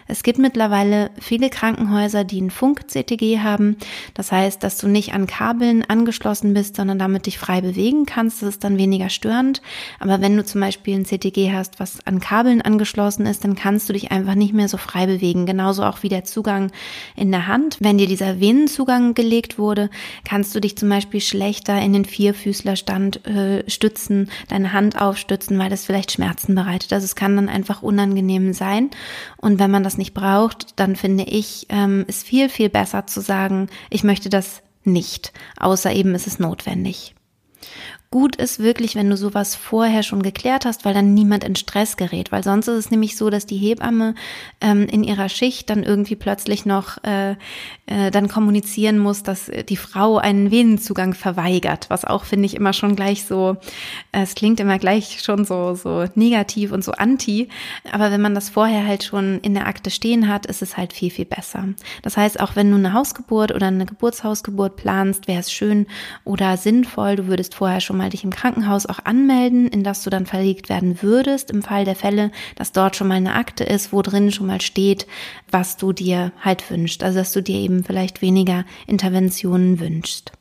Es 0.07 0.23
gibt 0.23 0.39
mittlerweile 0.39 1.11
viele 1.19 1.51
Krankenhäuser, 1.51 2.23
die 2.23 2.41
ein 2.41 2.53
Funk-CTG 2.53 3.41
haben. 3.41 3.77
Das 4.15 4.31
heißt, 4.31 4.63
dass 4.63 4.79
du 4.79 4.87
nicht 4.87 5.13
an 5.13 5.27
Kabeln 5.27 5.83
angeschlossen 5.83 6.55
bist, 6.55 6.77
sondern 6.77 7.01
damit 7.01 7.27
dich 7.27 7.39
frei 7.39 7.61
bewegen 7.61 8.07
kannst. 8.07 8.43
Das 8.43 8.51
ist 8.51 8.63
dann 8.63 8.79
weniger 8.79 9.09
störend. 9.09 9.63
Aber 9.99 10.21
wenn 10.21 10.37
du 10.37 10.45
zum 10.45 10.61
Beispiel 10.61 10.95
ein 10.95 11.05
CTG 11.05 11.53
hast, 11.53 11.81
was 11.81 12.07
an 12.07 12.21
Kabeln 12.21 12.63
angeschlossen 12.63 13.27
ist, 13.27 13.43
dann 13.43 13.57
kannst 13.57 13.89
du 13.89 13.93
dich 13.93 14.13
einfach 14.13 14.37
nicht 14.37 14.55
mehr 14.55 14.69
so 14.69 14.77
frei 14.77 15.07
bewegen. 15.07 15.45
Genauso 15.47 15.83
auch 15.83 16.05
wie 16.05 16.09
der 16.09 16.23
Zugang 16.23 16.71
in 17.17 17.33
der 17.33 17.49
Hand. 17.49 17.79
Wenn 17.81 17.99
dir 17.99 18.07
dieser 18.07 18.39
Venenzugang 18.39 19.15
gelegt 19.15 19.59
wurde, 19.59 19.91
kannst 20.25 20.55
du 20.55 20.61
dich 20.61 20.79
zum 20.79 20.89
Beispiel 20.89 21.21
schlechter 21.21 21.81
in 21.81 21.93
den 21.93 22.05
vier 22.05 22.33
Vierfüßlerstand 22.37 23.27
äh, 23.27 23.69
stützen, 23.69 24.31
deine 24.49 24.73
Hand 24.73 25.01
aufstützen, 25.01 25.59
weil 25.59 25.71
das 25.71 25.85
vielleicht 25.85 26.13
Schmerzen 26.13 26.55
bereitet. 26.55 26.93
Also 26.93 27.05
es 27.05 27.17
kann 27.17 27.37
dann 27.37 27.49
einfach 27.49 27.83
unangenehm 27.83 28.53
sein. 28.53 28.91
Und 29.37 29.59
wenn 29.59 29.71
man 29.71 29.83
das 29.83 29.99
nicht 29.99 30.15
braucht, 30.15 30.79
dann 30.79 30.95
finde 30.97 31.25
ich, 31.25 31.67
ähm, 31.71 32.05
ist 32.07 32.27
viel, 32.27 32.49
viel 32.49 32.69
besser 32.69 33.07
zu 33.07 33.21
sagen, 33.21 33.69
ich 33.91 34.05
möchte 34.05 34.29
das 34.29 34.63
nicht, 34.85 35.33
außer 35.59 35.93
eben 35.93 36.15
ist 36.15 36.27
es 36.29 36.39
notwendig. 36.39 37.15
Gut 38.11 38.37
ist 38.37 38.61
wirklich, 38.61 38.95
wenn 38.95 39.11
du 39.11 39.17
sowas 39.17 39.57
vorher 39.57 40.05
schon 40.05 40.23
geklärt 40.23 40.65
hast, 40.65 40.85
weil 40.85 40.95
dann 40.95 41.13
niemand 41.13 41.43
in 41.43 41.57
Stress 41.57 41.97
gerät. 41.97 42.31
Weil 42.31 42.45
sonst 42.45 42.69
ist 42.69 42.77
es 42.77 42.91
nämlich 42.93 43.17
so, 43.17 43.31
dass 43.31 43.47
die 43.47 43.57
Hebamme 43.57 44.15
ähm, 44.61 44.87
in 44.87 45.03
ihrer 45.03 45.29
Schicht 45.29 45.69
dann 45.71 45.83
irgendwie 45.83 46.15
plötzlich 46.15 46.65
noch 46.65 47.03
äh, 47.03 47.35
äh, 47.87 48.11
dann 48.11 48.29
kommunizieren 48.29 48.99
muss, 48.99 49.23
dass 49.23 49.51
die 49.69 49.77
Frau 49.77 50.19
einen 50.19 50.51
Venenzugang 50.51 51.15
verweigert. 51.15 51.87
Was 51.89 52.05
auch, 52.05 52.25
finde 52.25 52.47
ich, 52.47 52.55
immer 52.55 52.73
schon 52.73 52.97
gleich 52.97 53.25
so, 53.25 53.57
äh, 54.13 54.23
es 54.23 54.35
klingt 54.35 54.61
immer 54.61 54.79
gleich 54.79 55.21
schon 55.23 55.45
so, 55.45 55.75
so 55.75 56.07
negativ 56.15 56.73
und 56.73 56.83
so 56.83 56.93
anti. 56.93 57.49
Aber 57.93 58.11
wenn 58.11 58.21
man 58.21 58.35
das 58.35 58.49
vorher 58.49 58.87
halt 58.87 59.05
schon 59.05 59.41
in 59.41 59.55
der 59.55 59.67
Akte 59.67 59.91
stehen 59.91 60.29
hat, 60.29 60.47
ist 60.47 60.63
es 60.63 60.77
halt 60.77 60.93
viel, 60.93 61.11
viel 61.11 61.25
besser. 61.25 61.69
Das 62.03 62.17
heißt, 62.17 62.41
auch 62.41 62.57
wenn 62.57 62.71
du 62.71 62.77
eine 62.77 62.93
Hausgeburt 62.93 63.53
oder 63.53 63.69
eine 63.69 63.87
Geburtshausgeburt 63.87 64.77
planst, 64.77 65.29
wäre 65.29 65.41
es 65.41 65.53
schön 65.53 65.87
oder 66.25 66.57
sinnvoll, 66.57 67.17
du 67.17 67.27
würdest 67.29 67.55
vorher 67.55 67.81
schon 67.81 67.97
mal 67.97 68.11
dich 68.11 68.25
im 68.25 68.31
Krankenhaus 68.31 68.87
auch 68.87 69.05
anmelden, 69.05 69.69
in 69.69 69.85
das 69.85 70.03
du 70.03 70.11
dann 70.11 70.27
verlegt 70.27 70.69
werden 70.69 71.03
würdest, 71.03 71.51
im 71.51 71.63
Fall 71.63 71.85
der 71.85 71.97
Fälle, 71.97 72.31
dass 72.57 72.73
dort 72.73 72.97
schon 72.97 73.09
mal 73.09 73.15
eine 73.15 73.35
Akte 73.35 73.65
ist, 73.65 73.93
wo 73.93 74.03
drin 74.03 74.33
schon 74.33 74.47
mal 74.47 74.61
steht, 74.61 75.07
was 75.51 75.77
du 75.77 75.93
dir 75.93 76.33
halt 76.41 76.71
wünschst. 76.71 77.03
Also, 77.03 77.19
dass 77.19 77.33
du 77.33 77.43
dir 77.43 77.59
eben 77.59 77.85
vielleicht 77.85 78.23
weniger 78.23 78.65
Interventionen 78.87 79.81
wünschst. 79.81 80.33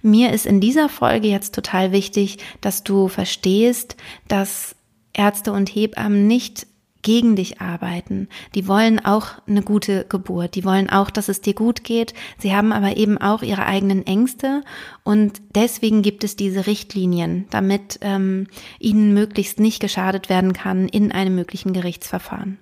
Mir 0.00 0.32
ist 0.32 0.46
in 0.46 0.60
dieser 0.60 0.88
Folge 0.88 1.28
jetzt 1.28 1.54
total 1.54 1.92
wichtig, 1.92 2.38
dass 2.60 2.84
du 2.84 3.08
verstehst, 3.08 3.96
dass 4.28 4.74
Ärzte 5.12 5.52
und 5.52 5.68
Hebammen 5.68 6.26
nicht 6.26 6.66
gegen 7.02 7.34
dich 7.34 7.60
arbeiten. 7.60 8.28
Die 8.54 8.68
wollen 8.68 9.04
auch 9.04 9.26
eine 9.46 9.62
gute 9.62 10.06
Geburt. 10.08 10.54
Die 10.54 10.64
wollen 10.64 10.88
auch, 10.88 11.10
dass 11.10 11.28
es 11.28 11.40
dir 11.40 11.54
gut 11.54 11.84
geht. 11.84 12.14
Sie 12.38 12.54
haben 12.54 12.72
aber 12.72 12.96
eben 12.96 13.18
auch 13.18 13.42
ihre 13.42 13.66
eigenen 13.66 14.06
Ängste 14.06 14.62
und 15.02 15.42
deswegen 15.54 16.02
gibt 16.02 16.22
es 16.24 16.36
diese 16.36 16.66
Richtlinien, 16.66 17.46
damit 17.50 17.98
ähm, 18.02 18.46
ihnen 18.78 19.12
möglichst 19.12 19.58
nicht 19.58 19.80
geschadet 19.80 20.28
werden 20.28 20.52
kann 20.52 20.88
in 20.88 21.10
einem 21.10 21.34
möglichen 21.34 21.72
Gerichtsverfahren. 21.72 22.58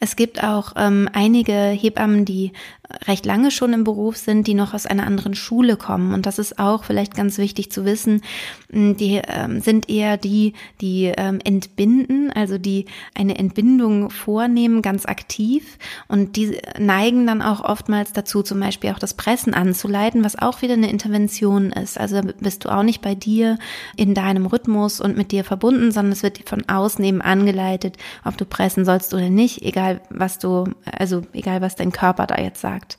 Es 0.00 0.16
gibt 0.16 0.42
auch 0.42 0.72
ähm, 0.76 1.08
einige 1.12 1.52
Hebammen, 1.52 2.24
die 2.24 2.52
recht 3.06 3.26
lange 3.26 3.50
schon 3.50 3.72
im 3.72 3.84
Beruf 3.84 4.16
sind, 4.16 4.46
die 4.46 4.54
noch 4.54 4.74
aus 4.74 4.86
einer 4.86 5.06
anderen 5.06 5.34
Schule 5.34 5.76
kommen. 5.76 6.14
Und 6.14 6.26
das 6.26 6.38
ist 6.38 6.58
auch 6.58 6.84
vielleicht 6.84 7.14
ganz 7.14 7.38
wichtig 7.38 7.70
zu 7.70 7.84
wissen. 7.84 8.22
Die 8.70 9.20
ähm, 9.26 9.60
sind 9.60 9.88
eher 9.88 10.16
die, 10.16 10.54
die 10.80 11.12
ähm, 11.16 11.40
entbinden, 11.42 12.30
also 12.32 12.58
die 12.58 12.86
eine 13.14 13.38
Entbindung 13.38 14.10
vornehmen, 14.10 14.82
ganz 14.82 15.06
aktiv. 15.06 15.78
Und 16.08 16.36
die 16.36 16.58
neigen 16.78 17.26
dann 17.26 17.42
auch 17.42 17.64
oftmals 17.64 18.12
dazu, 18.12 18.42
zum 18.42 18.60
Beispiel 18.60 18.90
auch 18.90 18.98
das 18.98 19.14
Pressen 19.14 19.54
anzuleiten, 19.54 20.24
was 20.24 20.38
auch 20.38 20.62
wieder 20.62 20.74
eine 20.74 20.90
Intervention 20.90 21.72
ist. 21.72 21.98
Also 21.98 22.20
bist 22.40 22.64
du 22.64 22.68
auch 22.68 22.82
nicht 22.82 23.02
bei 23.02 23.14
dir 23.14 23.58
in 23.96 24.14
deinem 24.14 24.46
Rhythmus 24.46 25.00
und 25.00 25.16
mit 25.16 25.32
dir 25.32 25.44
verbunden, 25.44 25.92
sondern 25.92 26.12
es 26.12 26.22
wird 26.22 26.48
von 26.48 26.68
außen 26.68 27.04
eben 27.04 27.22
angeleitet, 27.22 27.96
ob 28.24 28.36
du 28.36 28.44
pressen 28.44 28.84
sollst 28.84 29.12
oder 29.12 29.30
nicht, 29.30 29.45
egal 29.62 30.00
was 30.10 30.38
du, 30.38 30.64
also 30.84 31.22
egal 31.32 31.60
was 31.60 31.76
dein 31.76 31.92
Körper 31.92 32.26
da 32.26 32.40
jetzt 32.40 32.60
sagt. 32.60 32.98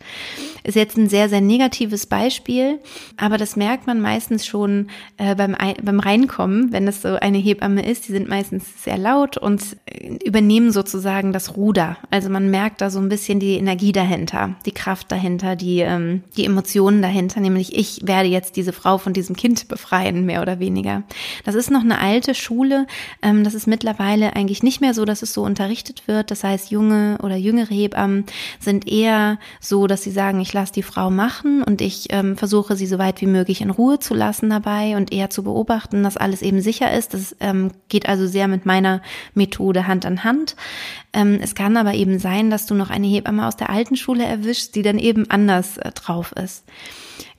Ist 0.63 0.75
jetzt 0.75 0.97
ein 0.97 1.09
sehr, 1.09 1.29
sehr 1.29 1.41
negatives 1.41 2.05
Beispiel, 2.05 2.79
aber 3.17 3.37
das 3.37 3.55
merkt 3.55 3.87
man 3.87 4.01
meistens 4.01 4.45
schon 4.45 4.89
äh, 5.17 5.35
beim, 5.35 5.55
beim 5.81 5.99
Reinkommen, 5.99 6.71
wenn 6.71 6.87
es 6.87 7.01
so 7.01 7.15
eine 7.15 7.37
Hebamme 7.37 7.85
ist. 7.85 8.07
Die 8.07 8.11
sind 8.11 8.27
meistens 8.27 8.83
sehr 8.83 8.97
laut 8.97 9.37
und 9.37 9.77
übernehmen 10.23 10.71
sozusagen 10.71 11.33
das 11.33 11.55
Ruder. 11.55 11.97
Also 12.11 12.29
man 12.29 12.49
merkt 12.49 12.81
da 12.81 12.89
so 12.89 12.99
ein 12.99 13.09
bisschen 13.09 13.39
die 13.39 13.57
Energie 13.57 13.91
dahinter, 13.91 14.55
die 14.65 14.71
Kraft 14.71 15.11
dahinter, 15.11 15.55
die, 15.55 15.79
ähm, 15.79 16.23
die 16.35 16.45
Emotionen 16.45 17.01
dahinter, 17.01 17.39
nämlich 17.39 17.75
ich 17.75 18.01
werde 18.03 18.29
jetzt 18.29 18.55
diese 18.55 18.73
Frau 18.73 18.97
von 18.97 19.13
diesem 19.13 19.35
Kind 19.35 19.67
befreien, 19.67 20.25
mehr 20.25 20.41
oder 20.41 20.59
weniger. 20.59 21.03
Das 21.45 21.55
ist 21.55 21.71
noch 21.71 21.81
eine 21.81 21.99
alte 21.99 22.35
Schule. 22.35 22.87
Ähm, 23.21 23.43
das 23.43 23.53
ist 23.53 23.67
mittlerweile 23.67 24.35
eigentlich 24.35 24.63
nicht 24.63 24.81
mehr 24.81 24.93
so, 24.93 25.05
dass 25.05 25.21
es 25.21 25.33
so 25.33 25.43
unterrichtet 25.43 26.07
wird. 26.07 26.31
Das 26.37 26.43
heißt, 26.43 26.71
junge 26.71 27.17
oder 27.23 27.35
jüngere 27.35 27.73
Hebammen 27.73 28.25
sind 28.59 28.87
eher 28.87 29.39
so, 29.59 29.87
dass 29.87 30.03
sie 30.03 30.11
sagen, 30.11 30.39
ich 30.39 30.53
lasse 30.53 30.71
die 30.71 30.83
Frau 30.83 31.09
machen 31.09 31.63
und 31.63 31.81
ich 31.81 32.07
ähm, 32.11 32.37
versuche 32.37 32.75
sie 32.75 32.85
so 32.85 32.99
weit 32.99 33.21
wie 33.21 33.25
möglich 33.25 33.61
in 33.61 33.71
Ruhe 33.71 33.97
zu 33.97 34.13
lassen 34.13 34.51
dabei 34.51 34.97
und 34.97 35.11
eher 35.11 35.31
zu 35.31 35.43
beobachten, 35.43 36.03
dass 36.03 36.15
alles 36.15 36.43
eben 36.43 36.61
sicher 36.61 36.93
ist. 36.93 37.15
Das 37.15 37.35
ähm, 37.39 37.71
geht 37.89 38.07
also 38.07 38.27
sehr 38.27 38.47
mit 38.47 38.67
meiner 38.67 39.01
Methode 39.33 39.87
Hand 39.87 40.05
an 40.05 40.23
Hand. 40.23 40.55
Ähm, 41.11 41.39
es 41.41 41.55
kann 41.55 41.75
aber 41.75 41.95
eben 41.95 42.19
sein, 42.19 42.51
dass 42.51 42.67
du 42.67 42.75
noch 42.75 42.91
eine 42.91 43.07
Hebamme 43.07 43.47
aus 43.47 43.57
der 43.57 43.71
alten 43.71 43.95
Schule 43.95 44.23
erwischst, 44.23 44.75
die 44.75 44.83
dann 44.83 44.99
eben 44.99 45.29
anders 45.31 45.77
äh, 45.77 45.91
drauf 45.91 46.33
ist. 46.33 46.65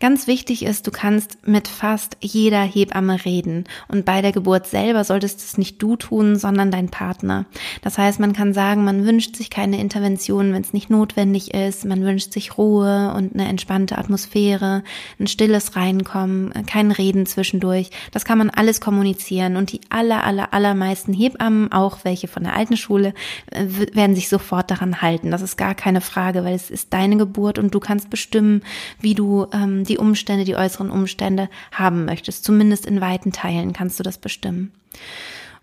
Ganz 0.00 0.28
wichtig 0.28 0.64
ist, 0.64 0.87
du 0.87 0.93
kannst 0.93 1.45
mit 1.45 1.67
fast 1.67 2.17
jeder 2.21 2.62
Hebamme 2.62 3.25
reden. 3.25 3.64
Und 3.88 4.05
bei 4.05 4.23
der 4.23 4.31
Geburt 4.31 4.69
selber 4.69 5.02
solltest 5.02 5.40
es 5.40 5.59
nicht 5.59 5.83
du 5.83 5.97
tun, 5.97 6.37
sondern 6.37 6.71
dein 6.71 6.88
Partner. 6.88 7.47
Das 7.83 7.99
heißt, 7.99 8.21
man 8.21 8.33
kann 8.33 8.55
sagen, 8.55 8.85
man 8.85 9.05
wünscht 9.05 9.35
sich 9.35 9.50
keine 9.50 9.81
Intervention, 9.81 10.52
wenn 10.52 10.62
es 10.62 10.73
nicht 10.73 10.88
notwendig 10.88 11.52
ist. 11.52 11.85
Man 11.85 12.05
wünscht 12.05 12.33
sich 12.33 12.57
Ruhe 12.57 13.12
und 13.17 13.35
eine 13.35 13.49
entspannte 13.49 13.99
Atmosphäre, 13.99 14.85
ein 15.19 15.26
stilles 15.26 15.75
Reinkommen, 15.75 16.52
kein 16.67 16.93
Reden 16.93 17.26
zwischendurch. 17.26 17.90
Das 18.12 18.25
kann 18.25 18.38
man 18.38 18.50
alles 18.50 18.81
kommunizieren. 18.81 19.57
Und 19.57 19.73
die 19.73 19.81
aller, 19.88 20.23
aller, 20.23 20.55
allermeisten 20.55 21.12
Hebammen, 21.12 21.73
auch 21.73 22.05
welche 22.05 22.28
von 22.28 22.45
der 22.45 22.55
alten 22.55 22.76
Schule, 22.76 23.14
äh, 23.50 23.67
werden 23.95 24.14
sich 24.14 24.28
sofort 24.28 24.71
daran 24.71 25.02
halten. 25.02 25.33
Das 25.33 25.43
ist 25.43 25.57
gar 25.57 25.75
keine 25.75 26.00
Frage, 26.00 26.45
weil 26.45 26.55
es 26.55 26.71
ist 26.71 26.93
deine 26.93 27.17
Geburt 27.17 27.59
und 27.59 27.75
du 27.75 27.81
kannst 27.81 28.11
bestimmen, 28.11 28.62
wie 29.00 29.14
du 29.14 29.47
ähm, 29.52 29.88
die 29.88 29.99
Umstände, 29.99 30.45
die 30.45 30.57
äußeren 30.57 30.90
Umstände 30.90 31.49
haben 31.73 32.04
möchtest. 32.04 32.45
Zumindest 32.45 32.87
in 32.87 33.00
weiten 33.00 33.33
Teilen 33.33 33.73
kannst 33.73 33.99
du 33.99 34.02
das 34.02 34.18
bestimmen. 34.18 34.73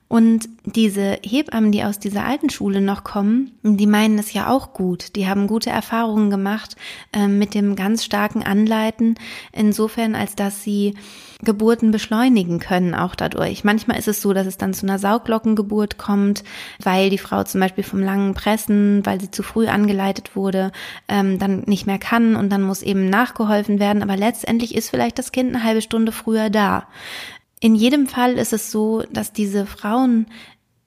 Und 0.07 0.47
diese 0.65 1.17
Hebammen, 1.23 1.71
die 1.71 1.83
aus 1.83 1.97
dieser 1.97 2.25
alten 2.25 2.49
Schule 2.51 2.79
noch 2.79 3.03
kommen, 3.03 3.51
die 3.63 3.87
meinen 3.87 4.19
es 4.19 4.33
ja 4.33 4.49
auch 4.49 4.73
gut. 4.73 5.15
Die 5.15 5.27
haben 5.27 5.47
gute 5.47 5.71
Erfahrungen 5.71 6.29
gemacht 6.29 6.75
äh, 7.11 7.27
mit 7.27 7.55
dem 7.55 7.75
ganz 7.75 8.05
starken 8.05 8.43
Anleiten, 8.43 9.15
insofern 9.51 10.13
als 10.13 10.35
dass 10.35 10.63
sie 10.63 10.93
Geburten 11.43 11.91
beschleunigen 11.91 12.59
können, 12.59 12.95
auch 12.95 13.15
dadurch. 13.15 13.63
Manchmal 13.63 13.97
ist 13.97 14.07
es 14.07 14.21
so, 14.21 14.33
dass 14.33 14.47
es 14.47 14.57
dann 14.57 14.73
zu 14.73 14.85
einer 14.85 14.99
Sauglockengeburt 14.99 15.97
kommt, 15.97 16.43
weil 16.81 17.09
die 17.09 17.17
Frau 17.17 17.43
zum 17.43 17.59
Beispiel 17.61 17.83
vom 17.83 17.99
langen 17.99 18.33
Pressen, 18.33 19.05
weil 19.05 19.19
sie 19.19 19.31
zu 19.31 19.43
früh 19.43 19.67
angeleitet 19.67 20.35
wurde, 20.35 20.71
ähm, 21.07 21.39
dann 21.39 21.63
nicht 21.65 21.87
mehr 21.87 21.99
kann 21.99 22.35
und 22.35 22.49
dann 22.49 22.61
muss 22.61 22.81
eben 22.81 23.09
nachgeholfen 23.09 23.79
werden. 23.79 24.01
Aber 24.01 24.15
letztendlich 24.15 24.75
ist 24.75 24.89
vielleicht 24.89 25.19
das 25.19 25.31
Kind 25.31 25.53
eine 25.53 25.63
halbe 25.63 25.81
Stunde 25.81 26.11
früher 26.11 26.49
da. 26.49 26.87
In 27.59 27.75
jedem 27.75 28.07
Fall 28.07 28.33
ist 28.33 28.53
es 28.53 28.71
so, 28.71 29.03
dass 29.11 29.33
diese 29.33 29.65
Frauen 29.65 30.27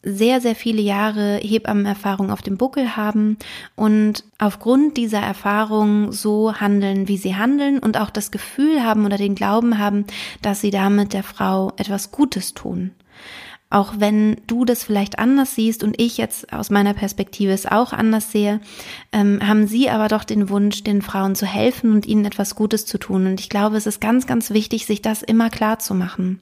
sehr, 0.02 0.40
sehr 0.40 0.54
viele 0.54 0.80
Jahre 0.80 1.38
Hebammenerfahrung 1.42 2.30
auf 2.30 2.40
dem 2.40 2.56
Buckel 2.56 2.96
haben 2.96 3.36
und 3.74 4.24
aufgrund 4.38 4.96
dieser 4.96 5.18
Erfahrung 5.18 6.12
so 6.12 6.54
handeln, 6.54 7.08
wie 7.08 7.16
sie 7.16 7.34
handeln 7.34 7.78
und 7.78 7.98
auch 7.98 8.10
das 8.10 8.30
Gefühl 8.30 8.84
haben 8.84 9.04
oder 9.04 9.16
den 9.16 9.34
Glauben 9.34 9.78
haben, 9.78 10.04
dass 10.40 10.60
sie 10.60 10.70
damit 10.70 11.12
der 11.12 11.24
Frau 11.24 11.72
etwas 11.76 12.12
Gutes 12.12 12.54
tun. 12.54 12.92
Auch 13.70 13.94
wenn 13.98 14.40
du 14.46 14.64
das 14.64 14.82
vielleicht 14.82 15.18
anders 15.18 15.54
siehst 15.54 15.84
und 15.84 16.00
ich 16.00 16.16
jetzt 16.16 16.52
aus 16.52 16.70
meiner 16.70 16.94
Perspektive 16.94 17.52
es 17.52 17.66
auch 17.66 17.92
anders 17.92 18.32
sehe, 18.32 18.60
ähm, 19.12 19.46
haben 19.46 19.66
sie 19.66 19.90
aber 19.90 20.08
doch 20.08 20.24
den 20.24 20.48
Wunsch, 20.48 20.84
den 20.84 21.02
Frauen 21.02 21.34
zu 21.34 21.44
helfen 21.44 21.92
und 21.92 22.06
ihnen 22.06 22.24
etwas 22.24 22.54
Gutes 22.54 22.86
zu 22.86 22.96
tun. 22.96 23.26
Und 23.26 23.40
ich 23.40 23.50
glaube, 23.50 23.76
es 23.76 23.86
ist 23.86 24.00
ganz, 24.00 24.26
ganz 24.26 24.50
wichtig, 24.50 24.86
sich 24.86 25.02
das 25.02 25.22
immer 25.22 25.50
klar 25.50 25.78
zu 25.78 25.94
machen. 25.94 26.40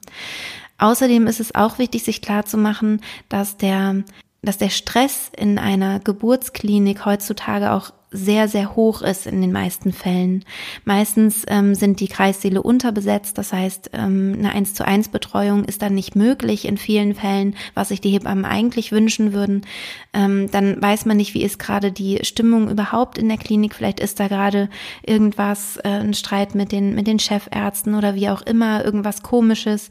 Außerdem 0.79 1.27
ist 1.27 1.41
es 1.41 1.55
auch 1.55 1.79
wichtig, 1.79 2.05
sich 2.05 2.23
klar 2.23 2.45
zu 2.45 2.59
machen, 2.59 3.01
dass 3.29 3.57
der 3.57 4.05
dass 4.43 4.59
der 4.59 4.71
Stress 4.71 5.31
in 5.37 5.59
einer 5.59 5.99
Geburtsklinik 5.99 7.05
heutzutage 7.05 7.73
auch 7.73 7.93
sehr, 8.17 8.49
sehr 8.49 8.75
hoch 8.75 9.03
ist 9.03 9.27
in 9.27 9.41
den 9.41 9.53
meisten 9.53 9.93
Fällen. 9.93 10.45
Meistens 10.85 11.45
ähm, 11.49 11.75
sind 11.75 12.01
die 12.01 12.09
Kreissäle 12.09 12.63
unterbesetzt, 12.63 13.39
das 13.39 13.53
heißt, 13.53 13.91
ähm, 13.93 14.35
eine 14.39 14.53
1 14.53 14.75
zu 14.75 14.85
1 14.87 15.09
Betreuung 15.09 15.65
ist 15.65 15.83
dann 15.83 15.95
nicht 15.95 16.17
möglich 16.17 16.65
in 16.65 16.79
vielen 16.79 17.15
Fällen, 17.15 17.55
was 17.75 17.89
sich 17.89 18.01
die 18.01 18.11
Hebammen 18.11 18.45
eigentlich 18.45 18.93
wünschen 18.93 19.33
würden. 19.33 19.67
Ähm, 20.13 20.51
dann 20.51 20.81
weiß 20.81 21.05
man 21.05 21.17
nicht, 21.17 21.35
wie 21.35 21.43
ist 21.43 21.59
gerade 21.59 21.93
die 21.93 22.21
Stimmung 22.23 22.71
überhaupt 22.71 23.19
in 23.19 23.29
der 23.29 23.39
Klinik. 23.39 23.75
Vielleicht 23.75 24.01
ist 24.01 24.19
da 24.19 24.29
gerade 24.29 24.69
irgendwas, 25.05 25.77
äh, 25.79 25.89
ein 25.89 26.15
Streit 26.15 26.55
mit 26.55 26.73
den, 26.73 26.95
mit 26.95 27.07
den 27.07 27.19
Chefärzten 27.19 27.95
oder 27.95 28.15
wie 28.15 28.31
auch 28.31 28.43
immer, 28.43 28.85
irgendwas 28.85 29.23
komisches. 29.23 29.91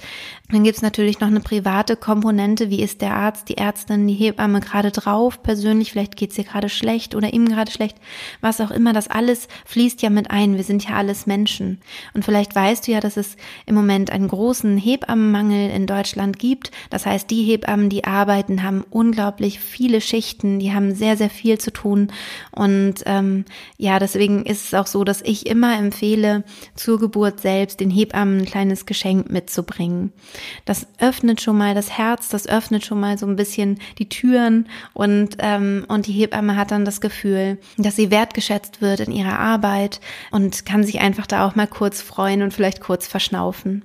Dann 0.49 0.63
gibt's 0.63 0.81
natürlich 0.81 1.19
noch 1.19 1.27
eine 1.27 1.39
private 1.39 1.95
Komponente. 1.95 2.69
Wie 2.69 2.81
ist 2.81 3.01
der 3.01 3.15
Arzt, 3.15 3.49
die 3.49 3.57
Ärztin, 3.57 4.07
die 4.07 4.13
Hebamme 4.13 4.59
gerade 4.59 4.91
drauf? 4.91 5.41
Persönlich, 5.41 5.91
vielleicht 5.91 6.15
geht's 6.17 6.37
ihr 6.37 6.43
gerade 6.43 6.69
schlecht 6.69 7.15
oder 7.15 7.33
ihm 7.33 7.49
gerade 7.49 7.71
schlecht 7.71 7.97
was 8.41 8.61
auch 8.61 8.71
immer, 8.71 8.93
das 8.93 9.07
alles 9.07 9.47
fließt 9.65 10.01
ja 10.01 10.09
mit 10.09 10.31
ein. 10.31 10.55
Wir 10.55 10.63
sind 10.63 10.87
ja 10.87 10.95
alles 10.95 11.25
Menschen. 11.25 11.79
Und 12.13 12.25
vielleicht 12.25 12.55
weißt 12.55 12.87
du 12.87 12.91
ja, 12.91 12.99
dass 12.99 13.17
es 13.17 13.37
im 13.65 13.75
Moment 13.75 14.11
einen 14.11 14.27
großen 14.27 14.77
Hebammenmangel 14.77 15.71
in 15.71 15.87
Deutschland 15.87 16.39
gibt. 16.39 16.71
Das 16.89 17.05
heißt, 17.05 17.29
die 17.29 17.43
Hebammen, 17.43 17.89
die 17.89 18.03
arbeiten, 18.03 18.63
haben 18.63 18.83
unglaublich 18.89 19.59
viele 19.59 20.01
Schichten, 20.01 20.59
die 20.59 20.73
haben 20.73 20.93
sehr, 20.93 21.17
sehr 21.17 21.29
viel 21.29 21.57
zu 21.57 21.71
tun. 21.71 22.11
Und 22.51 22.95
ähm, 23.05 23.45
ja, 23.77 23.99
deswegen 23.99 24.45
ist 24.45 24.65
es 24.65 24.73
auch 24.73 24.87
so, 24.87 25.03
dass 25.03 25.21
ich 25.21 25.47
immer 25.47 25.77
empfehle, 25.77 26.43
zur 26.75 26.99
Geburt 26.99 27.39
selbst 27.39 27.79
den 27.79 27.89
Hebammen 27.89 28.41
ein 28.41 28.45
kleines 28.45 28.85
Geschenk 28.85 29.29
mitzubringen. 29.29 30.13
Das 30.65 30.87
öffnet 30.99 31.41
schon 31.41 31.57
mal 31.57 31.75
das 31.75 31.91
Herz, 31.97 32.29
das 32.29 32.47
öffnet 32.47 32.85
schon 32.85 32.99
mal 32.99 33.17
so 33.17 33.25
ein 33.25 33.35
bisschen 33.35 33.79
die 33.97 34.09
Türen 34.09 34.67
und, 34.93 35.37
ähm, 35.39 35.85
und 35.87 36.07
die 36.07 36.13
Hebamme 36.13 36.55
hat 36.55 36.71
dann 36.71 36.85
das 36.85 37.01
Gefühl, 37.01 37.57
dass 37.77 37.95
sie 37.95 38.11
wertgeschätzt 38.11 38.81
wird 38.81 38.99
in 38.99 39.11
ihrer 39.11 39.39
Arbeit 39.39 39.99
und 40.31 40.65
kann 40.65 40.83
sich 40.83 40.99
einfach 40.99 41.27
da 41.27 41.45
auch 41.47 41.55
mal 41.55 41.67
kurz 41.67 42.01
freuen 42.01 42.41
und 42.41 42.53
vielleicht 42.53 42.81
kurz 42.81 43.07
verschnaufen. 43.07 43.83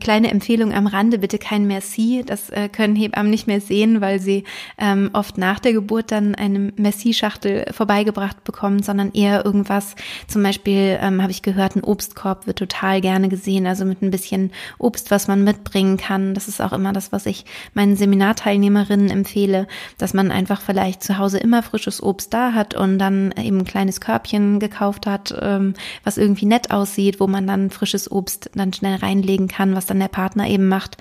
Kleine 0.00 0.30
Empfehlung 0.30 0.72
am 0.72 0.86
Rande, 0.86 1.18
bitte 1.18 1.38
kein 1.38 1.66
Merci. 1.66 2.22
Das 2.24 2.48
äh, 2.48 2.70
können 2.70 2.96
Hebammen 2.96 3.30
nicht 3.30 3.46
mehr 3.46 3.60
sehen, 3.60 4.00
weil 4.00 4.20
sie 4.20 4.44
ähm, 4.78 5.10
oft 5.12 5.36
nach 5.36 5.58
der 5.60 5.74
Geburt 5.74 6.10
dann 6.12 6.34
eine 6.34 6.72
Merci-Schachtel 6.76 7.66
vorbeigebracht 7.72 8.42
bekommen, 8.42 8.82
sondern 8.82 9.12
eher 9.12 9.44
irgendwas. 9.44 9.94
Zum 10.28 10.42
Beispiel 10.42 10.98
ähm, 10.98 11.20
habe 11.20 11.30
ich 11.30 11.42
gehört, 11.42 11.76
ein 11.76 11.84
Obstkorb 11.84 12.46
wird 12.46 12.58
total 12.58 13.02
gerne 13.02 13.28
gesehen, 13.28 13.66
also 13.66 13.84
mit 13.84 14.00
ein 14.00 14.10
bisschen 14.10 14.52
Obst, 14.78 15.10
was 15.10 15.28
man 15.28 15.44
mitbringen 15.44 15.98
kann. 15.98 16.32
Das 16.32 16.48
ist 16.48 16.62
auch 16.62 16.72
immer 16.72 16.94
das, 16.94 17.12
was 17.12 17.26
ich 17.26 17.44
meinen 17.74 17.94
Seminarteilnehmerinnen 17.94 19.10
empfehle, 19.10 19.66
dass 19.98 20.14
man 20.14 20.30
einfach 20.30 20.62
vielleicht 20.62 21.02
zu 21.02 21.18
Hause 21.18 21.36
immer 21.36 21.62
frisches 21.62 22.02
Obst 22.02 22.32
da 22.32 22.54
hat 22.54 22.74
und 22.74 22.98
dann 22.98 23.34
eben 23.36 23.58
ein 23.58 23.64
kleines 23.64 24.00
Körbchen 24.00 24.58
gekauft 24.58 25.06
hat, 25.06 25.34
ähm, 25.38 25.74
was 26.02 26.16
irgendwie 26.16 26.46
nett 26.46 26.70
aussieht, 26.70 27.20
wo 27.20 27.26
man 27.26 27.46
dann 27.46 27.68
frisches 27.68 28.10
Obst 28.10 28.50
dann 28.54 28.72
schnell 28.72 28.96
reinlegen 28.96 29.48
kann, 29.48 29.74
was 29.82 29.86
dann 29.86 29.98
der 29.98 30.08
Partner 30.08 30.48
eben 30.48 30.68
macht 30.68 30.96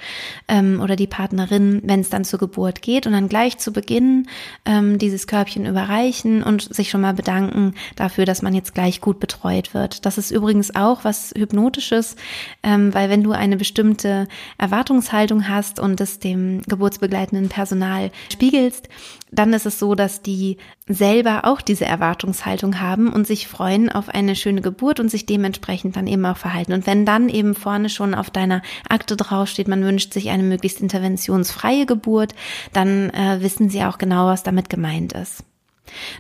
ähm, 0.48 0.82
oder 0.82 0.96
die 0.96 1.08
Partnerin, 1.08 1.82
wenn 1.84 2.00
es 2.00 2.10
dann 2.10 2.26
zur 2.26 2.40
Geburt 2.40 2.82
geht 2.82 3.06
und 3.06 3.14
dann 3.14 3.30
gleich 3.30 3.60
zu 3.60 3.72
Beginn 3.72 4.28
ähm, 4.66 4.98
dieses 4.98 5.28
Körbchen 5.28 5.68
überreichen 5.68 6.42
und 6.42 6.74
sich 6.74 6.90
schon 6.90 7.02
mal 7.02 7.14
bedanken 7.14 7.76
dafür, 7.96 8.26
dass 8.26 8.42
man 8.42 8.56
jetzt 8.56 8.74
gleich 8.74 9.00
gut 9.00 9.20
betreut 9.20 9.76
wird. 9.76 10.06
Das 10.06 10.18
ist 10.18 10.32
übrigens 10.32 10.76
auch 10.76 11.04
was 11.04 11.32
Hypnotisches, 11.38 12.16
ähm, 12.64 12.94
weil 12.94 13.10
wenn 13.10 13.24
du 13.24 13.32
eine 13.34 13.58
bestimmte 13.58 14.28
Erwartungshaltung 14.58 15.48
hast 15.48 15.80
und 15.80 16.02
es 16.02 16.18
dem 16.20 16.64
geburtsbegleitenden 16.64 17.50
Personal 17.50 18.10
spiegelst, 18.32 18.90
dann 19.32 19.54
ist 19.54 19.66
es 19.66 19.80
so, 19.80 19.96
dass 19.96 20.22
die 20.22 20.58
selber 20.88 21.46
auch 21.46 21.62
diese 21.62 21.86
Erwartungshaltung 21.86 22.82
haben 22.82 23.12
und 23.12 23.26
sich 23.26 23.48
freuen 23.48 23.90
auf 23.90 24.10
eine 24.10 24.36
schöne 24.36 24.62
Geburt 24.62 25.00
und 25.00 25.10
sich 25.10 25.26
dementsprechend 25.26 25.96
dann 25.96 26.08
eben 26.08 26.26
auch 26.26 26.38
verhalten. 26.38 26.74
Und 26.74 26.86
wenn 26.86 27.06
dann 27.06 27.30
eben 27.30 27.56
vorne 27.56 27.90
schon 27.90 28.14
auf 28.14 28.30
deiner 28.30 28.62
Akte 28.90 29.16
draufsteht, 29.16 29.70
man 29.70 29.84
wünscht 29.84 30.14
sich 30.14 30.30
eine 30.30 30.44
möglichst 30.44 30.82
interventionsfreie 30.82 31.86
Geburt, 31.86 32.36
dann 32.74 33.10
äh, 33.12 33.42
wissen 33.42 33.70
sie 33.70 33.84
auch 33.84 33.98
genau, 33.98 34.28
was 34.28 34.44
damit 34.44 34.70
gemeint 34.70 35.14
ist. 35.14 35.46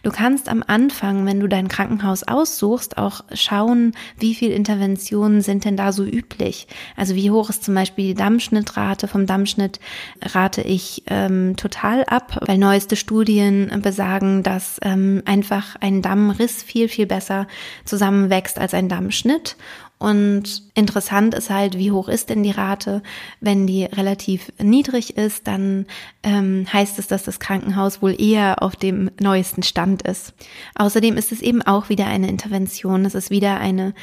Du 0.03 0.11
kannst 0.11 0.49
am 0.49 0.63
Anfang, 0.65 1.25
wenn 1.25 1.39
du 1.39 1.47
dein 1.47 1.67
Krankenhaus 1.67 2.23
aussuchst, 2.23 2.97
auch 2.97 3.23
schauen, 3.33 3.93
wie 4.17 4.35
viel 4.35 4.51
Interventionen 4.51 5.41
sind 5.41 5.65
denn 5.65 5.77
da 5.77 5.91
so 5.91 6.03
üblich. 6.03 6.67
Also 6.95 7.15
wie 7.15 7.31
hoch 7.31 7.49
ist 7.49 7.63
zum 7.63 7.75
Beispiel 7.75 8.07
die 8.07 8.13
Dammschnittrate. 8.15 9.07
Vom 9.07 9.25
Dammschnitt 9.25 9.79
rate 10.21 10.61
ich 10.61 11.03
ähm, 11.07 11.55
total 11.55 12.03
ab, 12.05 12.39
weil 12.45 12.57
neueste 12.57 12.95
Studien 12.95 13.81
besagen, 13.81 14.43
dass 14.43 14.77
ähm, 14.81 15.21
einfach 15.25 15.75
ein 15.79 16.01
Dammriss 16.01 16.63
viel, 16.63 16.89
viel 16.89 17.05
besser 17.05 17.47
zusammenwächst 17.85 18.59
als 18.59 18.73
ein 18.73 18.89
Dammschnitt. 18.89 19.55
Und 20.01 20.63
interessant 20.73 21.35
ist 21.35 21.51
halt, 21.51 21.77
wie 21.77 21.91
hoch 21.91 22.09
ist 22.09 22.31
denn 22.31 22.41
die 22.41 22.49
Rate? 22.49 23.03
Wenn 23.39 23.67
die 23.67 23.83
relativ 23.83 24.51
niedrig 24.57 25.15
ist, 25.15 25.45
dann 25.45 25.85
ähm, 26.23 26.65
heißt 26.73 26.97
es, 26.97 27.05
dass 27.05 27.21
das 27.21 27.39
Krankenhaus 27.39 28.01
wohl 28.01 28.19
eher 28.19 28.63
auf 28.63 28.75
dem 28.75 29.11
neuesten 29.19 29.61
Stand 29.61 30.01
ist. 30.01 30.33
Außerdem 30.73 31.17
ist 31.17 31.31
es 31.31 31.43
eben 31.43 31.61
auch 31.61 31.89
wieder 31.89 32.07
eine 32.07 32.29
Intervention. 32.29 33.05
Es 33.05 33.13
ist 33.13 33.29
wieder 33.29 33.59
eine, 33.59 33.93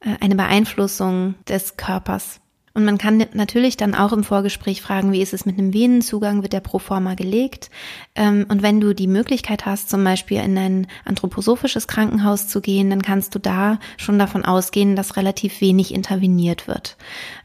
äh, 0.00 0.16
eine 0.20 0.34
Beeinflussung 0.34 1.34
des 1.48 1.78
Körpers. 1.78 2.40
Und 2.78 2.84
man 2.84 2.96
kann 2.96 3.26
natürlich 3.32 3.76
dann 3.76 3.96
auch 3.96 4.12
im 4.12 4.22
Vorgespräch 4.22 4.82
fragen, 4.82 5.10
wie 5.10 5.20
ist 5.20 5.34
es 5.34 5.44
mit 5.44 5.58
einem 5.58 5.74
Venenzugang, 5.74 6.42
wird 6.42 6.52
der 6.52 6.60
pro 6.60 6.78
forma 6.78 7.14
gelegt? 7.14 7.70
Ähm, 8.14 8.46
und 8.48 8.62
wenn 8.62 8.80
du 8.80 8.94
die 8.94 9.08
Möglichkeit 9.08 9.66
hast, 9.66 9.90
zum 9.90 10.04
Beispiel 10.04 10.38
in 10.38 10.56
ein 10.56 10.86
anthroposophisches 11.04 11.88
Krankenhaus 11.88 12.46
zu 12.46 12.60
gehen, 12.60 12.88
dann 12.88 13.02
kannst 13.02 13.34
du 13.34 13.40
da 13.40 13.80
schon 13.96 14.16
davon 14.16 14.44
ausgehen, 14.44 14.94
dass 14.94 15.16
relativ 15.16 15.60
wenig 15.60 15.92
interveniert 15.92 16.68
wird. 16.68 16.96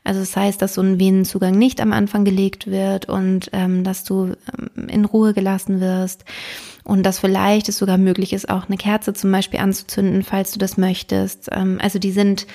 Also 0.03 0.19
das 0.19 0.37
heißt, 0.37 0.61
dass 0.61 0.75
so 0.75 0.81
ein 0.81 0.99
Venenzugang 0.99 1.57
nicht 1.57 1.81
am 1.81 1.93
Anfang 1.93 2.25
gelegt 2.25 2.67
wird 2.67 3.09
und 3.09 3.49
ähm, 3.53 3.83
dass 3.83 4.03
du 4.03 4.35
ähm, 4.55 4.87
in 4.87 5.03
Ruhe 5.03 5.33
gelassen 5.33 5.81
wirst 5.81 6.25
und 6.83 7.01
dass 7.01 7.17
vielleicht 7.17 7.69
es 7.69 7.79
sogar 7.79 7.97
möglich 7.97 8.33
ist, 8.33 8.49
auch 8.49 8.67
eine 8.67 8.77
Kerze 8.77 9.15
zum 9.15 9.31
Beispiel 9.31 9.61
anzuzünden, 9.61 10.21
falls 10.21 10.51
du 10.51 10.59
das 10.59 10.77
möchtest. 10.77 11.51
also 11.51 11.97
die 11.97 12.11
sind 12.11 12.45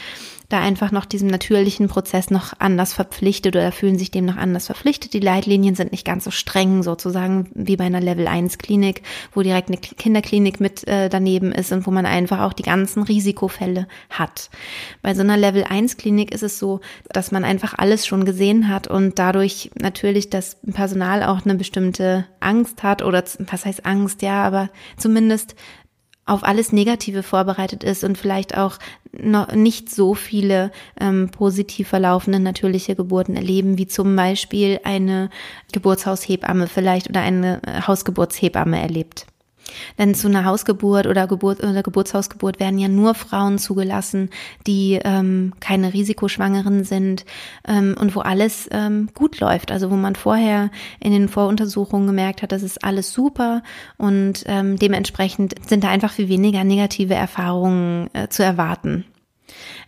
da 0.48 0.60
einfach 0.60 0.92
noch 0.92 1.04
diesem 1.04 1.28
natürlichen 1.28 1.88
Prozess 1.88 2.30
noch 2.30 2.54
anders 2.58 2.94
verpflichtet 2.94 3.54
oder 3.54 3.70
fühlen 3.70 3.98
sich 3.98 4.10
dem 4.10 4.24
noch 4.24 4.38
anders 4.38 4.66
verpflichtet. 4.66 5.12
Die 5.12 5.20
Leitlinien 5.20 5.74
sind 5.74 5.92
nicht 5.92 6.06
ganz 6.06 6.24
so 6.24 6.30
streng 6.30 6.82
sozusagen 6.82 7.50
wie 7.54 7.76
bei 7.76 7.84
einer 7.84 8.00
Level 8.00 8.26
1 8.26 8.56
Klinik, 8.56 9.02
wo 9.34 9.42
direkt 9.42 9.68
eine 9.68 9.76
Kinderklinik 9.76 10.58
mit 10.58 10.88
äh, 10.88 11.10
daneben 11.10 11.52
ist 11.52 11.70
und 11.72 11.86
wo 11.86 11.90
man 11.90 12.06
einfach 12.06 12.40
auch 12.40 12.54
die 12.54 12.62
ganzen 12.62 13.02
Risikofälle 13.02 13.86
hat. 14.08 14.48
Bei 15.02 15.14
so 15.14 15.20
einer 15.20 15.36
Level 15.36 15.64
1 15.64 15.98
Klinik 15.98 16.32
ist 16.32 16.42
es 16.42 16.58
so, 16.58 16.80
dass 17.10 17.30
man 17.30 17.44
einfach 17.44 17.74
alles 17.76 18.06
schon 18.06 18.24
gesehen 18.24 18.68
hat 18.68 18.88
und 18.88 19.18
dadurch 19.18 19.70
natürlich 19.78 20.30
das 20.30 20.56
Personal 20.72 21.24
auch 21.24 21.44
eine 21.44 21.56
bestimmte 21.56 22.24
Angst 22.40 22.82
hat 22.82 23.02
oder 23.02 23.22
was 23.38 23.66
heißt 23.66 23.84
Angst, 23.84 24.22
ja, 24.22 24.44
aber 24.44 24.70
zumindest 24.96 25.56
auf 26.28 26.44
alles 26.44 26.72
Negative 26.72 27.22
vorbereitet 27.22 27.84
ist 27.84 28.04
und 28.04 28.18
vielleicht 28.18 28.56
auch 28.56 28.78
noch 29.12 29.52
nicht 29.52 29.90
so 29.90 30.14
viele 30.14 30.70
ähm, 31.00 31.30
positiv 31.30 31.88
verlaufende 31.88 32.40
natürliche 32.40 32.94
Geburten 32.94 33.36
erleben, 33.36 33.78
wie 33.78 33.86
zum 33.86 34.14
Beispiel 34.14 34.80
eine 34.84 35.30
Geburtshaushebamme 35.72 36.66
vielleicht 36.66 37.08
oder 37.08 37.20
eine 37.20 37.62
äh, 37.64 37.82
Hausgeburtshebamme 37.86 38.80
erlebt. 38.80 39.26
Denn 39.98 40.14
zu 40.14 40.28
einer 40.28 40.44
Hausgeburt 40.44 41.06
oder 41.06 41.26
Geburt 41.26 41.62
oder 41.62 41.82
Geburtshausgeburt 41.82 42.60
werden 42.60 42.78
ja 42.78 42.88
nur 42.88 43.14
Frauen 43.14 43.58
zugelassen, 43.58 44.30
die 44.66 45.00
ähm, 45.04 45.52
keine 45.60 45.92
Risikoschwangeren 45.92 46.84
sind 46.84 47.24
ähm, 47.66 47.94
und 47.98 48.14
wo 48.14 48.20
alles 48.20 48.68
ähm, 48.72 49.08
gut 49.14 49.40
läuft. 49.40 49.70
Also 49.70 49.90
wo 49.90 49.96
man 49.96 50.14
vorher 50.14 50.70
in 51.00 51.12
den 51.12 51.28
Voruntersuchungen 51.28 52.06
gemerkt 52.06 52.42
hat, 52.42 52.52
das 52.52 52.62
ist 52.62 52.84
alles 52.84 53.12
super 53.12 53.62
und 53.96 54.44
ähm, 54.46 54.76
dementsprechend 54.76 55.54
sind 55.66 55.84
da 55.84 55.88
einfach 55.88 56.12
viel 56.12 56.28
weniger 56.28 56.64
negative 56.64 57.14
Erfahrungen 57.14 58.10
äh, 58.12 58.28
zu 58.28 58.42
erwarten. 58.42 59.04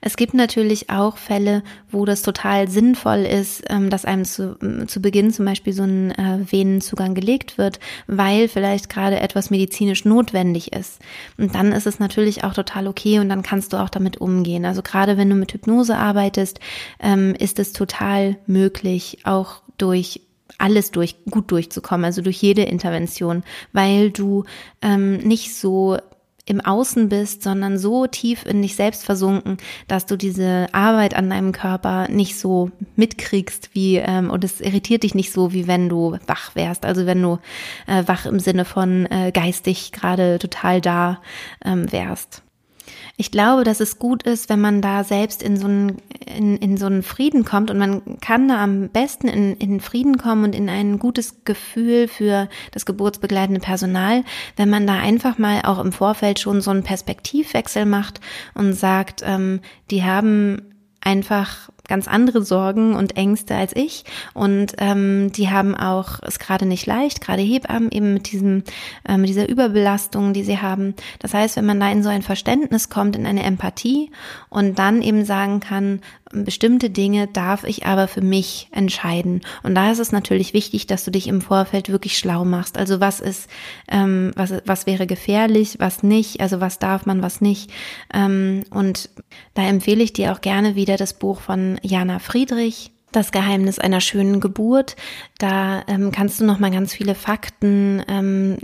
Es 0.01 0.17
gibt 0.17 0.35
natürlich 0.35 0.91
auch 0.91 1.17
Fälle, 1.17 1.63
wo 1.91 2.05
das 2.05 2.23
total 2.23 2.69
sinnvoll 2.69 3.21
ist, 3.21 3.63
ähm, 3.69 3.91
dass 3.91 4.05
einem 4.05 4.25
zu, 4.25 4.57
zu 4.87 5.01
Beginn 5.01 5.33
zum 5.33 5.45
Beispiel 5.45 5.73
so 5.73 5.83
ein 5.83 6.11
äh, 6.13 6.41
Venenzugang 6.51 7.15
gelegt 7.15 7.59
wird, 7.59 7.81
weil 8.07 8.49
vielleicht 8.49 8.89
gerade 8.89 9.21
etwas 9.21 9.51
medizinisch 9.51 10.05
notwendig 10.05 10.73
ist. 10.73 11.01
Und 11.39 11.55
dann 11.55 11.73
ist 11.73 11.87
es 11.87 11.99
natürlich 11.99 12.45
auch 12.45 12.55
total 12.55 12.87
okay 12.87 13.19
und 13.19 13.29
dann 13.29 13.43
kannst 13.43 13.73
du 13.73 13.77
auch 13.77 13.91
damit 13.91 14.21
umgehen. 14.21 14.65
Also 14.65 14.83
gerade 14.83 15.17
wenn 15.17 15.31
du 15.31 15.37
mit 15.37 15.53
Hypnose 15.53 15.97
arbeitest, 15.97 16.61
ähm, 17.01 17.35
ist 17.35 17.59
es 17.59 17.73
total 17.73 18.37
möglich, 18.47 19.19
auch 19.25 19.63
durch 19.79 20.21
alles 20.59 20.91
durch 20.91 21.17
gut 21.31 21.51
durchzukommen, 21.51 22.05
also 22.05 22.23
durch 22.23 22.43
jede 22.43 22.63
Intervention, 22.63 23.45
weil 23.73 24.11
du 24.11 24.45
ähm, 24.83 25.19
nicht 25.19 25.55
so 25.55 25.97
im 26.51 26.61
Außen 26.61 27.09
bist, 27.09 27.43
sondern 27.43 27.79
so 27.79 28.07
tief 28.07 28.45
in 28.45 28.61
dich 28.61 28.75
selbst 28.75 29.05
versunken, 29.05 29.57
dass 29.87 30.05
du 30.05 30.17
diese 30.17 30.67
Arbeit 30.73 31.15
an 31.15 31.31
deinem 31.31 31.53
Körper 31.53 32.09
nicht 32.09 32.39
so 32.39 32.71
mitkriegst, 32.97 33.71
wie 33.73 33.97
ähm, 33.97 34.31
und 34.31 34.43
es 34.43 34.61
irritiert 34.61 35.05
dich 35.05 35.15
nicht 35.15 35.33
so, 35.33 35.53
wie 35.53 35.69
wenn 35.69 35.89
du 35.89 36.19
wach 36.27 36.55
wärst. 36.57 36.85
Also 36.85 37.07
wenn 37.07 37.23
du 37.23 37.39
äh, 37.87 38.03
wach 38.07 38.27
im 38.27 38.41
Sinne 38.41 38.65
von 38.65 39.07
äh, 39.07 39.31
geistig 39.33 39.93
gerade 39.93 40.39
total 40.39 40.81
da 40.81 41.21
ähm, 41.65 41.91
wärst. 41.93 42.43
Ich 43.21 43.31
glaube, 43.31 43.65
dass 43.65 43.81
es 43.81 43.99
gut 43.99 44.23
ist, 44.23 44.49
wenn 44.49 44.63
man 44.63 44.81
da 44.81 45.05
selbst 45.05 45.43
in 45.43 45.59
so 45.59 45.67
einen, 45.67 45.99
in, 46.25 46.57
in 46.57 46.79
so 46.79 46.87
einen 46.87 47.03
Frieden 47.03 47.45
kommt 47.45 47.71
und 47.71 47.77
man 47.77 48.19
kann 48.21 48.49
da 48.49 48.65
am 48.65 48.89
besten 48.89 49.29
in, 49.29 49.57
in 49.59 49.81
Frieden 49.81 50.17
kommen 50.17 50.45
und 50.45 50.55
in 50.55 50.71
ein 50.71 50.99
gutes 50.99 51.45
Gefühl 51.45 52.09
für 52.09 52.49
das 52.73 52.87
geburtsbegleitende 52.87 53.61
Personal, 53.61 54.25
wenn 54.57 54.71
man 54.71 54.87
da 54.87 54.95
einfach 54.95 55.37
mal 55.37 55.61
auch 55.67 55.81
im 55.81 55.93
Vorfeld 55.93 56.41
schon 56.41 56.63
so 56.63 56.71
einen 56.71 56.83
Perspektivwechsel 56.83 57.85
macht 57.85 58.23
und 58.55 58.73
sagt, 58.73 59.21
ähm, 59.23 59.61
die 59.91 60.03
haben 60.03 60.63
einfach 61.03 61.69
ganz 61.91 62.09
andere 62.09 62.43
Sorgen 62.43 62.95
und 62.95 63.17
Ängste 63.19 63.55
als 63.55 63.77
ich 63.77 64.05
und 64.33 64.73
ähm, 64.79 65.31
die 65.33 65.51
haben 65.51 65.75
auch 65.75 66.21
es 66.23 66.39
gerade 66.39 66.65
nicht 66.65 66.87
leicht, 66.87 67.21
gerade 67.21 67.43
Hebammen 67.43 67.91
eben 67.91 68.15
mit 68.15 68.33
diesem 68.33 68.63
äh, 69.07 69.19
mit 69.19 69.29
dieser 69.29 69.49
Überbelastung, 69.49 70.33
die 70.33 70.45
sie 70.45 70.59
haben. 70.59 70.95
Das 71.19 71.35
heißt, 71.35 71.57
wenn 71.57 71.67
man 71.67 71.81
da 71.81 71.91
in 71.91 72.03
so 72.03 72.09
ein 72.09 72.23
Verständnis 72.23 72.89
kommt, 72.89 73.17
in 73.17 73.27
eine 73.27 73.43
Empathie 73.43 74.11
und 74.49 74.79
dann 74.79 75.03
eben 75.03 75.27
sagen 75.27 75.61
kann, 75.61 76.01
bestimmte 76.33 76.91
Dinge 76.91 77.27
darf 77.27 77.65
ich 77.65 77.87
aber 77.87 78.09
für 78.09 78.21
mich 78.21 78.69
entscheiden. 78.73 79.43
Und 79.63 79.75
da 79.75 79.91
ist 79.91 79.99
es 79.99 80.13
natürlich 80.13 80.55
wichtig, 80.55 80.87
dass 80.87 81.05
du 81.05 81.11
dich 81.11 81.27
im 81.27 81.41
Vorfeld 81.41 81.91
wirklich 81.91 82.17
schlau 82.17 82.45
machst. 82.45 82.79
Also 82.79 83.01
was 83.01 83.21
ist, 83.21 83.49
ähm, 83.91 84.33
was, 84.37 84.55
was 84.65 84.87
wäre 84.87 85.07
gefährlich, 85.07 85.77
was 85.79 86.03
nicht, 86.03 86.41
also 86.41 86.61
was 86.61 86.79
darf 86.79 87.07
man, 87.07 87.23
was 87.23 87.41
nicht. 87.41 87.71
Ähm, 88.15 88.63
und 88.71 89.11
da 89.55 89.63
empfehle 89.63 90.03
ich 90.03 90.13
dir 90.13 90.33
auch 90.33 90.41
gerne 90.41 90.77
wieder 90.77 90.97
das 90.97 91.15
Buch 91.15 91.41
von 91.41 91.79
Jana 91.83 92.19
Friedrich, 92.21 92.93
das 93.13 93.33
Geheimnis 93.33 93.79
einer 93.79 94.01
schönen 94.01 94.41
Geburt. 94.41 94.97
Da 95.39 95.83
ähm, 95.89 96.13
kannst 96.13 96.41
du 96.41 96.45
noch 96.45 96.59
mal 96.59 96.71
ganz 96.71 96.93
viele 96.93 97.15
Fakten 97.15 98.03
ähm, 98.09 98.59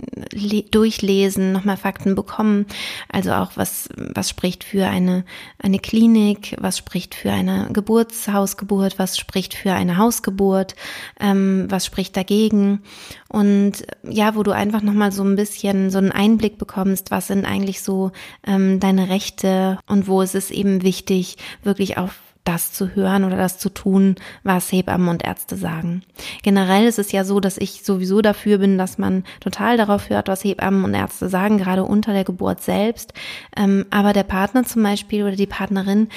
durchlesen, 0.71 1.51
noch 1.51 1.65
mal 1.65 1.77
Fakten 1.77 2.15
bekommen. 2.15 2.65
Also 3.09 3.31
auch 3.33 3.51
was 3.55 3.89
was 3.97 4.29
spricht 4.29 4.63
für 4.63 4.87
eine 4.87 5.25
eine 5.59 5.79
Klinik, 5.79 6.55
was 6.59 6.77
spricht 6.77 7.15
für 7.15 7.31
eine 7.31 7.69
Geburtshausgeburt, 7.71 8.99
was 8.99 9.17
spricht 9.17 9.53
für 9.53 9.73
eine 9.73 9.97
Hausgeburt, 9.97 10.75
ähm, 11.19 11.65
was 11.69 11.85
spricht 11.85 12.15
dagegen 12.15 12.83
und 13.29 13.85
ja, 14.03 14.35
wo 14.35 14.43
du 14.43 14.51
einfach 14.51 14.81
noch 14.81 14.93
mal 14.93 15.11
so 15.11 15.23
ein 15.23 15.35
bisschen 15.35 15.89
so 15.89 15.97
einen 15.97 16.11
Einblick 16.11 16.57
bekommst, 16.57 17.11
was 17.11 17.27
sind 17.27 17.45
eigentlich 17.45 17.81
so 17.81 18.11
ähm, 18.45 18.79
deine 18.79 19.09
Rechte 19.09 19.79
und 19.87 20.07
wo 20.07 20.21
ist 20.21 20.35
es 20.35 20.51
eben 20.51 20.83
wichtig, 20.83 21.37
wirklich 21.63 21.97
auf 21.97 22.13
das 22.47 22.71
zu 22.71 22.95
hören 22.95 23.23
oder 23.23 23.35
das 23.35 23.57
zu 23.57 23.69
tun, 23.69 24.15
was 24.43 24.71
Hebammen 24.71 25.09
und 25.09 25.25
Ärzte 25.25 25.57
sagen. 25.57 26.03
Generell 26.43 26.87
ist 26.87 26.99
es 26.99 27.11
ja 27.11 27.23
so, 27.23 27.39
dass 27.39 27.57
ich 27.57 27.83
sowieso 27.83 28.21
dafür 28.21 28.59
bin, 28.59 28.77
dass 28.77 28.97
man 28.97 29.23
total 29.41 29.75
darauf 29.75 30.09
hört, 30.09 30.29
was 30.29 30.43
Hebammen 30.43 30.85
und 30.85 30.93
Ärzte 30.93 31.27
sagen, 31.27 31.57
gerade 31.57 31.83
unter 31.83 32.13
der 32.13 32.23
Geburt 32.23 32.61
selbst. 32.61 33.13
Ähm, 33.55 33.85
aber 33.89 34.13
der 34.13 34.23
Partner 34.23 34.63
zum 34.63 34.83
Beispiel 34.83 35.23
oder 35.23 35.35
die 35.35 35.45
Partnerin 35.45 36.07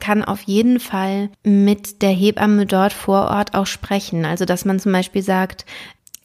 kann 0.00 0.24
auf 0.24 0.42
jeden 0.42 0.80
Fall 0.80 1.28
mit 1.44 2.00
der 2.00 2.10
Hebamme 2.10 2.64
dort 2.64 2.94
vor 2.94 3.28
Ort 3.28 3.54
auch 3.54 3.66
sprechen. 3.66 4.24
Also, 4.24 4.46
dass 4.46 4.64
man 4.64 4.80
zum 4.80 4.92
Beispiel 4.92 5.22
sagt, 5.22 5.66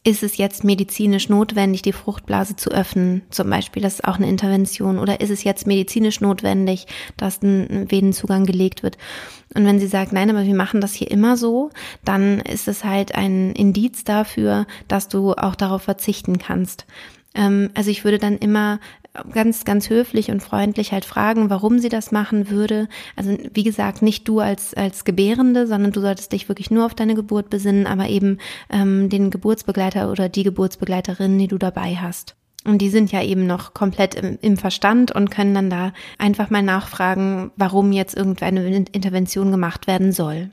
ist 0.03 0.23
es 0.23 0.37
jetzt 0.37 0.63
medizinisch 0.63 1.29
notwendig, 1.29 1.83
die 1.83 1.93
Fruchtblase 1.93 2.55
zu 2.55 2.71
öffnen? 2.71 3.21
Zum 3.29 3.49
Beispiel, 3.49 3.83
das 3.83 3.95
ist 3.95 4.05
auch 4.05 4.15
eine 4.15 4.27
Intervention. 4.27 4.97
Oder 4.97 5.21
ist 5.21 5.29
es 5.29 5.43
jetzt 5.43 5.67
medizinisch 5.67 6.21
notwendig, 6.21 6.87
dass 7.17 7.43
ein 7.43 7.91
Venenzugang 7.91 8.45
gelegt 8.45 8.81
wird? 8.81 8.97
Und 9.53 9.65
wenn 9.65 9.79
sie 9.79 9.87
sagt, 9.87 10.11
nein, 10.11 10.29
aber 10.31 10.45
wir 10.45 10.55
machen 10.55 10.81
das 10.81 10.93
hier 10.93 11.11
immer 11.11 11.37
so, 11.37 11.69
dann 12.03 12.39
ist 12.39 12.67
es 12.67 12.83
halt 12.83 13.13
ein 13.13 13.51
Indiz 13.51 14.03
dafür, 14.03 14.65
dass 14.87 15.07
du 15.07 15.33
auch 15.33 15.55
darauf 15.55 15.83
verzichten 15.83 16.39
kannst. 16.39 16.85
Ähm, 17.33 17.69
also 17.73 17.89
ich 17.89 18.03
würde 18.03 18.17
dann 18.17 18.37
immer 18.37 18.79
ganz, 19.33 19.65
ganz 19.65 19.89
höflich 19.89 20.31
und 20.31 20.41
freundlich 20.41 20.93
halt 20.93 21.05
fragen, 21.05 21.49
warum 21.49 21.79
sie 21.79 21.89
das 21.89 22.11
machen 22.11 22.49
würde. 22.49 22.87
Also 23.15 23.37
wie 23.53 23.63
gesagt, 23.63 24.01
nicht 24.01 24.27
du 24.27 24.39
als, 24.39 24.73
als 24.73 25.03
Gebärende, 25.03 25.67
sondern 25.67 25.91
du 25.91 25.99
solltest 25.99 26.31
dich 26.31 26.47
wirklich 26.47 26.71
nur 26.71 26.85
auf 26.85 26.95
deine 26.95 27.15
Geburt 27.15 27.49
besinnen, 27.49 27.87
aber 27.87 28.07
eben 28.07 28.37
ähm, 28.69 29.09
den 29.09 29.29
Geburtsbegleiter 29.29 30.11
oder 30.11 30.29
die 30.29 30.43
Geburtsbegleiterin, 30.43 31.37
die 31.37 31.47
du 31.47 31.57
dabei 31.57 31.95
hast. 31.95 32.35
Und 32.63 32.77
die 32.77 32.89
sind 32.89 33.11
ja 33.11 33.23
eben 33.23 33.47
noch 33.47 33.73
komplett 33.73 34.15
im, 34.15 34.37
im, 34.41 34.55
Verstand 34.55 35.11
und 35.11 35.31
können 35.31 35.55
dann 35.55 35.69
da 35.69 35.93
einfach 36.19 36.51
mal 36.51 36.61
nachfragen, 36.61 37.51
warum 37.55 37.91
jetzt 37.91 38.15
irgendeine 38.15 38.85
Intervention 38.91 39.51
gemacht 39.51 39.87
werden 39.87 40.11
soll. 40.11 40.51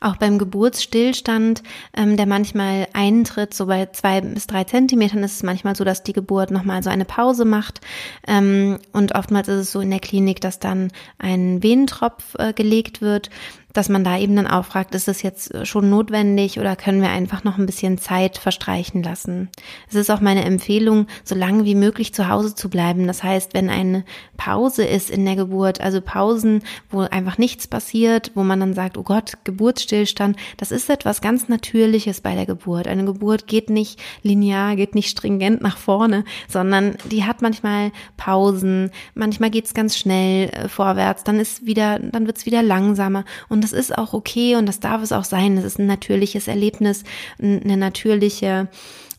Auch 0.00 0.16
beim 0.16 0.38
Geburtsstillstand, 0.38 1.62
ähm, 1.96 2.16
der 2.16 2.26
manchmal 2.26 2.88
eintritt, 2.92 3.54
so 3.54 3.66
bei 3.66 3.86
zwei 3.86 4.20
bis 4.20 4.46
drei 4.46 4.64
Zentimetern, 4.64 5.22
ist 5.22 5.36
es 5.36 5.42
manchmal 5.42 5.76
so, 5.76 5.84
dass 5.84 6.02
die 6.02 6.12
Geburt 6.12 6.50
nochmal 6.50 6.82
so 6.82 6.90
eine 6.90 7.04
Pause 7.04 7.44
macht. 7.44 7.80
Ähm, 8.26 8.78
und 8.92 9.14
oftmals 9.14 9.48
ist 9.48 9.60
es 9.60 9.72
so 9.72 9.80
in 9.80 9.90
der 9.90 10.00
Klinik, 10.00 10.40
dass 10.40 10.58
dann 10.58 10.90
ein 11.18 11.62
Venentropf 11.62 12.34
äh, 12.38 12.52
gelegt 12.52 13.00
wird 13.00 13.30
dass 13.76 13.88
man 13.88 14.04
da 14.04 14.18
eben 14.18 14.36
dann 14.36 14.46
auch 14.46 14.64
fragt, 14.64 14.94
ist 14.94 15.06
es 15.08 15.22
jetzt 15.22 15.66
schon 15.66 15.90
notwendig 15.90 16.58
oder 16.58 16.76
können 16.76 17.02
wir 17.02 17.10
einfach 17.10 17.44
noch 17.44 17.58
ein 17.58 17.66
bisschen 17.66 17.98
Zeit 17.98 18.38
verstreichen 18.38 19.02
lassen? 19.02 19.50
Es 19.88 19.94
ist 19.94 20.10
auch 20.10 20.20
meine 20.20 20.44
Empfehlung, 20.44 21.06
so 21.24 21.34
lange 21.34 21.64
wie 21.64 21.74
möglich 21.74 22.14
zu 22.14 22.28
Hause 22.28 22.54
zu 22.54 22.70
bleiben. 22.70 23.06
Das 23.06 23.22
heißt, 23.22 23.52
wenn 23.52 23.68
eine 23.68 24.04
Pause 24.38 24.84
ist 24.84 25.10
in 25.10 25.24
der 25.26 25.36
Geburt, 25.36 25.80
also 25.80 26.00
Pausen, 26.00 26.62
wo 26.90 27.00
einfach 27.00 27.36
nichts 27.36 27.66
passiert, 27.66 28.32
wo 28.34 28.42
man 28.44 28.60
dann 28.60 28.72
sagt, 28.72 28.96
oh 28.96 29.02
Gott, 29.02 29.34
Geburtsstillstand, 29.44 30.36
das 30.56 30.70
ist 30.70 30.88
etwas 30.88 31.20
ganz 31.20 31.48
Natürliches 31.48 32.22
bei 32.22 32.34
der 32.34 32.46
Geburt. 32.46 32.88
Eine 32.88 33.04
Geburt 33.04 33.46
geht 33.46 33.68
nicht 33.68 34.00
linear, 34.22 34.76
geht 34.76 34.94
nicht 34.94 35.10
stringent 35.10 35.60
nach 35.60 35.76
vorne, 35.76 36.24
sondern 36.48 36.96
die 37.10 37.24
hat 37.24 37.42
manchmal 37.42 37.92
Pausen, 38.16 38.90
manchmal 39.14 39.50
geht 39.50 39.66
es 39.66 39.74
ganz 39.74 39.98
schnell 39.98 40.48
äh, 40.48 40.68
vorwärts, 40.68 41.24
dann 41.24 41.38
ist 41.38 41.66
wieder, 41.66 41.98
dann 41.98 42.26
wird 42.26 42.38
es 42.38 42.46
wieder 42.46 42.62
langsamer 42.62 43.24
und 43.48 43.65
das 43.66 43.72
ist 43.72 43.98
auch 43.98 44.12
okay 44.12 44.54
und 44.54 44.66
das 44.66 44.78
darf 44.78 45.02
es 45.02 45.10
auch 45.10 45.24
sein. 45.24 45.56
Das 45.56 45.64
ist 45.64 45.80
ein 45.80 45.86
natürliches 45.86 46.46
Erlebnis, 46.46 47.02
eine 47.40 47.76
natürliche 47.76 48.68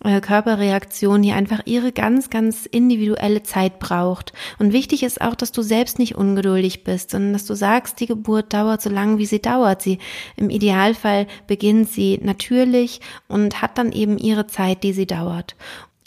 äh, 0.06 0.22
Körperreaktion, 0.22 1.22
die 1.22 1.34
einfach 1.34 1.64
ihre 1.66 1.92
ganz, 1.92 2.30
ganz 2.30 2.66
individuelle 2.66 3.44
Zeit 3.44 3.80
braucht. 3.80 4.32
Und 4.58 4.72
wichtig 4.72 5.04
ist 5.04 5.20
auch, 5.20 5.36
dass 5.36 5.52
du 5.52 5.62
selbst 5.62 6.00
nicht 6.00 6.16
ungeduldig 6.16 6.86
bist, 6.86 7.12
sondern 7.12 7.34
dass 7.34 7.46
du 7.46 7.56
sagst, 7.56 8.00
die 8.00 8.06
Geburt 8.06 8.54
dauert 8.54 8.82
so 8.82 8.90
lange, 8.90 9.18
wie 9.18 9.26
sie 9.26 9.42
dauert. 9.42 9.82
Sie, 9.82 9.98
im 10.38 10.50
Idealfall 10.50 11.28
beginnt 11.48 11.90
sie 11.90 12.18
natürlich 12.24 13.02
und 13.28 13.62
hat 13.62 13.78
dann 13.78 13.92
eben 13.92 14.18
ihre 14.18 14.48
Zeit, 14.48 14.84
die 14.84 14.94
sie 14.94 15.08
dauert. 15.08 15.58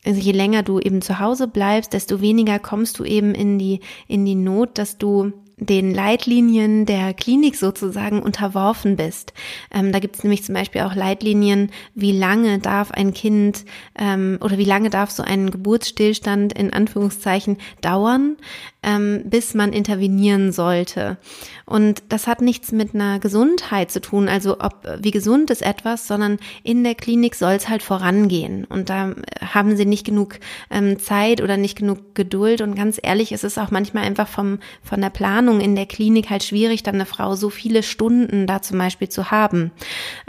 Also 0.07 0.19
je 0.19 0.33
länger 0.33 0.63
du 0.63 0.81
eben 0.81 1.03
zu 1.03 1.19
Hause 1.19 1.47
bleibst, 1.47 1.93
desto 1.93 2.23
weniger 2.23 2.59
kommst 2.59 2.99
du 2.99 3.05
eben 3.05 3.35
in 3.35 3.59
die, 3.59 3.81
in 4.09 4.25
die 4.25 4.35
Not, 4.35 4.79
dass 4.79 4.97
du 4.97 5.33
den 5.61 5.95
Leitlinien 5.95 6.87
der 6.87 7.15
Klinik 7.15 7.57
sozusagen 7.57 8.23
unterworfen 8.23 8.97
bist. 8.97 9.33
Ähm, 9.73 9.93
da 9.93 9.99
gibt 9.99 10.17
es 10.17 10.25
nämlich 10.25 10.43
zum 10.43 10.55
Beispiel 10.55 10.81
auch 10.81 10.95
Leitlinien, 10.95 11.71
wie 11.95 12.13
lange 12.13 12.59
darf 12.59 12.91
ein 12.91 13.13
Kind 13.15 13.65
ähm, 13.99 14.39
oder 14.41 14.59
wie 14.59 14.65
lange 14.65 14.91
darf 14.91 15.11
so 15.11 15.23
ein 15.23 15.51
Geburtsstillstand 15.51 16.55
in 16.55 16.73
Anführungszeichen 16.73 17.59
dauern, 17.83 18.37
ähm, 18.83 19.23
bis 19.27 19.55
man 19.55 19.73
intervenieren 19.73 20.53
sollte. 20.53 21.19
Und 21.67 22.03
das 22.09 22.27
hat 22.27 22.41
nichts 22.41 22.73
mit 22.73 22.95
einer 22.95 23.21
Gesundheit 23.21 23.91
zu 23.91 24.01
tun, 24.01 24.29
also 24.29 24.59
ob 24.59 24.89
wie 24.99 25.11
gesund 25.11 25.51
ist 25.51 25.63
etwas, 25.63 26.07
sondern 26.07 26.39
in 26.65 26.83
der 26.83 26.95
Klinik 26.95 27.35
soll 27.35 27.53
es 27.53 27.69
halt 27.69 27.83
vorangehen. 27.83 28.65
Und 28.65 28.89
da 28.89 29.15
haben 29.41 29.77
sie 29.77 29.85
nicht 29.85 30.05
genug 30.05 30.41
ähm, 30.71 30.99
Zeit 30.99 31.41
oder 31.43 31.57
nicht 31.57 31.79
genug 31.79 32.15
Geduld. 32.15 32.61
Und 32.61 32.75
ganz 32.75 32.99
ehrlich, 33.03 33.33
ist 33.33 33.45
es 33.45 33.59
auch 33.59 33.71
manchmal 33.71 34.05
einfach 34.05 34.29
vom, 34.29 34.59
von 34.83 35.01
der 35.01 35.11
Planung 35.11 35.50
in 35.59 35.75
der 35.75 35.87
Klinik 35.87 36.31
halt 36.31 36.45
schwierig, 36.45 36.83
dann 36.83 36.97
eine 36.97 37.07
Frau 37.07 37.35
so 37.35 37.51
viele 37.51 37.83
Stunden 37.83 38.47
da 38.47 38.63
zum 38.63 38.79
Beispiel 38.79 39.09
zu 39.09 39.31
haben. 39.31 39.73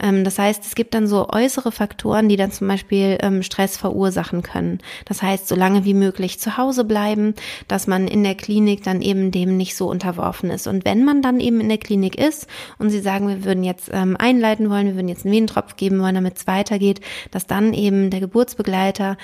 Ähm, 0.01 0.23
das 0.23 0.39
heißt, 0.39 0.65
es 0.65 0.73
gibt 0.73 0.93
dann 0.93 1.05
so 1.05 1.29
äußere 1.29 1.71
Faktoren, 1.71 2.29
die 2.29 2.38
dann 2.38 2.51
zum 2.51 2.67
Beispiel 2.67 3.17
ähm, 3.21 3.43
Stress 3.43 3.77
verursachen 3.77 4.41
können. 4.41 4.79
Das 5.05 5.21
heißt, 5.21 5.47
so 5.47 5.55
lange 5.55 5.84
wie 5.86 5.93
möglich 5.93 6.39
zu 6.39 6.57
Hause 6.57 6.86
bleiben, 6.86 7.36
dass 7.67 7.86
man 7.86 8.07
in 8.07 8.23
der 8.23 8.36
Klinik 8.36 8.84
dann 8.84 9.01
eben 9.01 9.31
dem 9.31 9.57
nicht 9.57 9.75
so 9.75 9.89
unterworfen 9.89 10.49
ist. 10.49 10.65
Und 10.65 10.86
wenn 10.86 11.03
man 11.03 11.21
dann 11.21 11.39
eben 11.39 11.60
in 11.60 11.69
der 11.69 11.77
Klinik 11.77 12.15
ist 12.17 12.47
und 12.79 12.89
sie 12.89 13.01
sagen, 13.01 13.27
wir 13.27 13.43
würden 13.43 13.63
jetzt 13.63 13.89
ähm, 13.91 14.15
einleiten 14.17 14.69
wollen, 14.69 14.88
wir 14.88 14.95
würden 14.95 15.10
jetzt 15.10 15.25
einen 15.25 15.36
Venentropf 15.36 15.75
geben 15.75 15.99
wollen, 15.99 16.15
damit 16.15 16.38
es 16.38 16.47
weitergeht, 16.47 17.01
dass 17.31 17.45
dann 17.45 17.73
eben 17.73 18.10
der 18.10 18.21
Geburtsbegleiter 18.21 19.17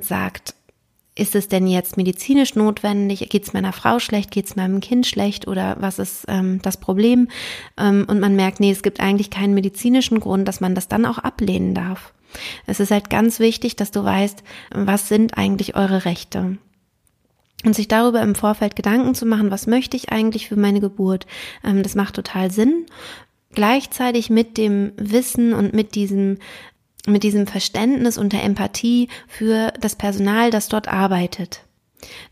sagt, 0.00 0.54
ist 1.20 1.34
es 1.34 1.48
denn 1.48 1.66
jetzt 1.66 1.96
medizinisch 1.96 2.54
notwendig? 2.54 3.28
Geht 3.28 3.44
es 3.44 3.52
meiner 3.52 3.72
Frau 3.72 3.98
schlecht? 3.98 4.30
Geht 4.30 4.46
es 4.46 4.56
meinem 4.56 4.80
Kind 4.80 5.06
schlecht? 5.06 5.46
Oder 5.46 5.76
was 5.78 5.98
ist 5.98 6.24
ähm, 6.28 6.60
das 6.62 6.78
Problem? 6.78 7.28
Ähm, 7.76 8.06
und 8.08 8.20
man 8.20 8.36
merkt, 8.36 8.58
nee, 8.58 8.70
es 8.70 8.82
gibt 8.82 9.00
eigentlich 9.00 9.30
keinen 9.30 9.54
medizinischen 9.54 10.18
Grund, 10.18 10.48
dass 10.48 10.60
man 10.60 10.74
das 10.74 10.88
dann 10.88 11.04
auch 11.04 11.18
ablehnen 11.18 11.74
darf. 11.74 12.14
Es 12.66 12.80
ist 12.80 12.90
halt 12.90 13.10
ganz 13.10 13.38
wichtig, 13.38 13.76
dass 13.76 13.90
du 13.90 14.02
weißt, 14.02 14.42
was 14.72 15.08
sind 15.08 15.36
eigentlich 15.36 15.76
eure 15.76 16.04
Rechte 16.04 16.56
und 17.64 17.74
sich 17.74 17.88
darüber 17.88 18.22
im 18.22 18.34
Vorfeld 18.34 18.74
Gedanken 18.74 19.14
zu 19.14 19.26
machen, 19.26 19.50
was 19.50 19.66
möchte 19.66 19.96
ich 19.96 20.10
eigentlich 20.10 20.48
für 20.48 20.56
meine 20.56 20.80
Geburt, 20.80 21.26
ähm, 21.62 21.82
das 21.82 21.94
macht 21.94 22.14
total 22.14 22.50
Sinn. 22.50 22.86
Gleichzeitig 23.52 24.30
mit 24.30 24.56
dem 24.56 24.92
Wissen 24.96 25.52
und 25.52 25.74
mit 25.74 25.96
diesem 25.96 26.38
mit 27.06 27.22
diesem 27.22 27.46
Verständnis 27.46 28.18
und 28.18 28.32
der 28.32 28.44
Empathie 28.44 29.08
für 29.28 29.72
das 29.80 29.96
Personal, 29.96 30.50
das 30.50 30.68
dort 30.68 30.88
arbeitet. 30.88 31.64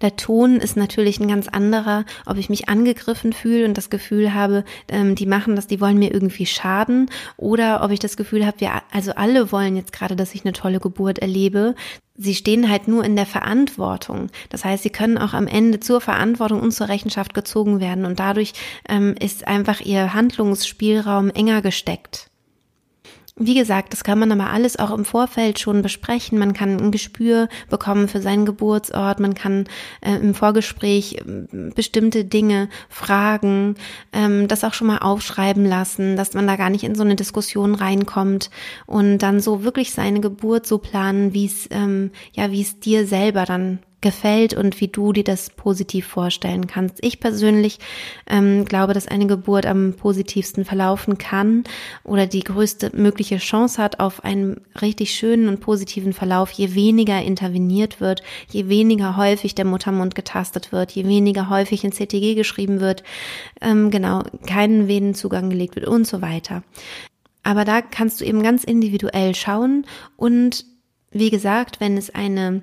Der 0.00 0.16
Ton 0.16 0.56
ist 0.56 0.76
natürlich 0.76 1.20
ein 1.20 1.28
ganz 1.28 1.48
anderer, 1.48 2.04
ob 2.26 2.36
ich 2.36 2.48
mich 2.48 2.68
angegriffen 2.68 3.32
fühle 3.32 3.64
und 3.64 3.76
das 3.76 3.90
Gefühl 3.90 4.34
habe, 4.34 4.64
ähm, 4.88 5.14
die 5.14 5.26
machen 5.26 5.56
das, 5.56 5.66
die 5.66 5.80
wollen 5.80 5.98
mir 5.98 6.12
irgendwie 6.12 6.46
schaden, 6.46 7.10
oder 7.36 7.82
ob 7.82 7.90
ich 7.90 7.98
das 7.98 8.16
Gefühl 8.16 8.46
habe, 8.46 8.60
wir 8.60 8.70
also 8.92 9.12
alle 9.12 9.52
wollen 9.52 9.76
jetzt 9.76 9.92
gerade, 9.92 10.16
dass 10.16 10.34
ich 10.34 10.44
eine 10.44 10.52
tolle 10.52 10.80
Geburt 10.80 11.18
erlebe. 11.18 11.74
Sie 12.16 12.34
stehen 12.34 12.68
halt 12.68 12.88
nur 12.88 13.04
in 13.04 13.14
der 13.14 13.26
Verantwortung. 13.26 14.28
Das 14.48 14.64
heißt, 14.64 14.82
sie 14.82 14.90
können 14.90 15.18
auch 15.18 15.34
am 15.34 15.46
Ende 15.46 15.78
zur 15.78 16.00
Verantwortung 16.00 16.60
und 16.60 16.72
zur 16.72 16.88
Rechenschaft 16.88 17.32
gezogen 17.32 17.80
werden 17.80 18.04
und 18.04 18.18
dadurch 18.18 18.54
ähm, 18.88 19.14
ist 19.20 19.46
einfach 19.46 19.80
ihr 19.80 20.14
Handlungsspielraum 20.14 21.30
enger 21.30 21.62
gesteckt. 21.62 22.27
Wie 23.40 23.54
gesagt, 23.54 23.92
das 23.92 24.02
kann 24.02 24.18
man 24.18 24.32
aber 24.32 24.50
alles 24.50 24.78
auch 24.78 24.90
im 24.90 25.04
Vorfeld 25.04 25.60
schon 25.60 25.80
besprechen. 25.80 26.38
Man 26.38 26.54
kann 26.54 26.80
ein 26.80 26.90
Gespür 26.90 27.48
bekommen 27.70 28.08
für 28.08 28.20
seinen 28.20 28.44
Geburtsort. 28.44 29.20
Man 29.20 29.34
kann 29.34 29.66
äh, 30.00 30.16
im 30.16 30.34
Vorgespräch 30.34 31.18
äh, 31.18 31.70
bestimmte 31.74 32.24
Dinge 32.24 32.68
fragen, 32.88 33.76
ähm, 34.12 34.48
das 34.48 34.64
auch 34.64 34.74
schon 34.74 34.88
mal 34.88 34.98
aufschreiben 34.98 35.64
lassen, 35.64 36.16
dass 36.16 36.34
man 36.34 36.48
da 36.48 36.56
gar 36.56 36.70
nicht 36.70 36.82
in 36.82 36.96
so 36.96 37.04
eine 37.04 37.14
Diskussion 37.14 37.76
reinkommt 37.76 38.50
und 38.86 39.18
dann 39.18 39.38
so 39.38 39.62
wirklich 39.62 39.92
seine 39.92 40.20
Geburt 40.20 40.66
so 40.66 40.78
planen, 40.78 41.32
wie 41.32 41.46
es 41.46 41.68
ähm, 41.70 42.10
ja, 42.32 42.50
wie 42.50 42.62
es 42.62 42.80
dir 42.80 43.06
selber 43.06 43.44
dann 43.44 43.78
gefällt 44.00 44.54
und 44.54 44.80
wie 44.80 44.88
du 44.88 45.12
dir 45.12 45.24
das 45.24 45.50
positiv 45.50 46.06
vorstellen 46.06 46.68
kannst. 46.68 46.98
Ich 47.04 47.18
persönlich 47.18 47.78
ähm, 48.28 48.64
glaube, 48.64 48.94
dass 48.94 49.08
eine 49.08 49.26
Geburt 49.26 49.66
am 49.66 49.94
positivsten 49.94 50.64
verlaufen 50.64 51.18
kann 51.18 51.64
oder 52.04 52.26
die 52.26 52.44
größte 52.44 52.92
mögliche 52.94 53.38
Chance 53.38 53.82
hat 53.82 53.98
auf 53.98 54.22
einen 54.22 54.60
richtig 54.80 55.14
schönen 55.14 55.48
und 55.48 55.60
positiven 55.60 56.12
Verlauf, 56.12 56.50
je 56.52 56.74
weniger 56.74 57.20
interveniert 57.20 58.00
wird, 58.00 58.22
je 58.50 58.68
weniger 58.68 59.16
häufig 59.16 59.56
der 59.56 59.64
Muttermund 59.64 60.14
getastet 60.14 60.70
wird, 60.70 60.92
je 60.92 61.06
weniger 61.06 61.50
häufig 61.50 61.82
in 61.82 61.92
CTG 61.92 62.36
geschrieben 62.36 62.80
wird, 62.80 63.02
ähm, 63.60 63.90
genau, 63.90 64.22
keinen 64.46 64.86
Venenzugang 64.86 65.50
gelegt 65.50 65.74
wird 65.74 65.88
und 65.88 66.06
so 66.06 66.22
weiter. 66.22 66.62
Aber 67.42 67.64
da 67.64 67.82
kannst 67.82 68.20
du 68.20 68.24
eben 68.24 68.42
ganz 68.42 68.62
individuell 68.62 69.34
schauen 69.34 69.86
und 70.16 70.64
wie 71.10 71.30
gesagt, 71.30 71.80
wenn 71.80 71.96
es 71.96 72.14
eine 72.14 72.62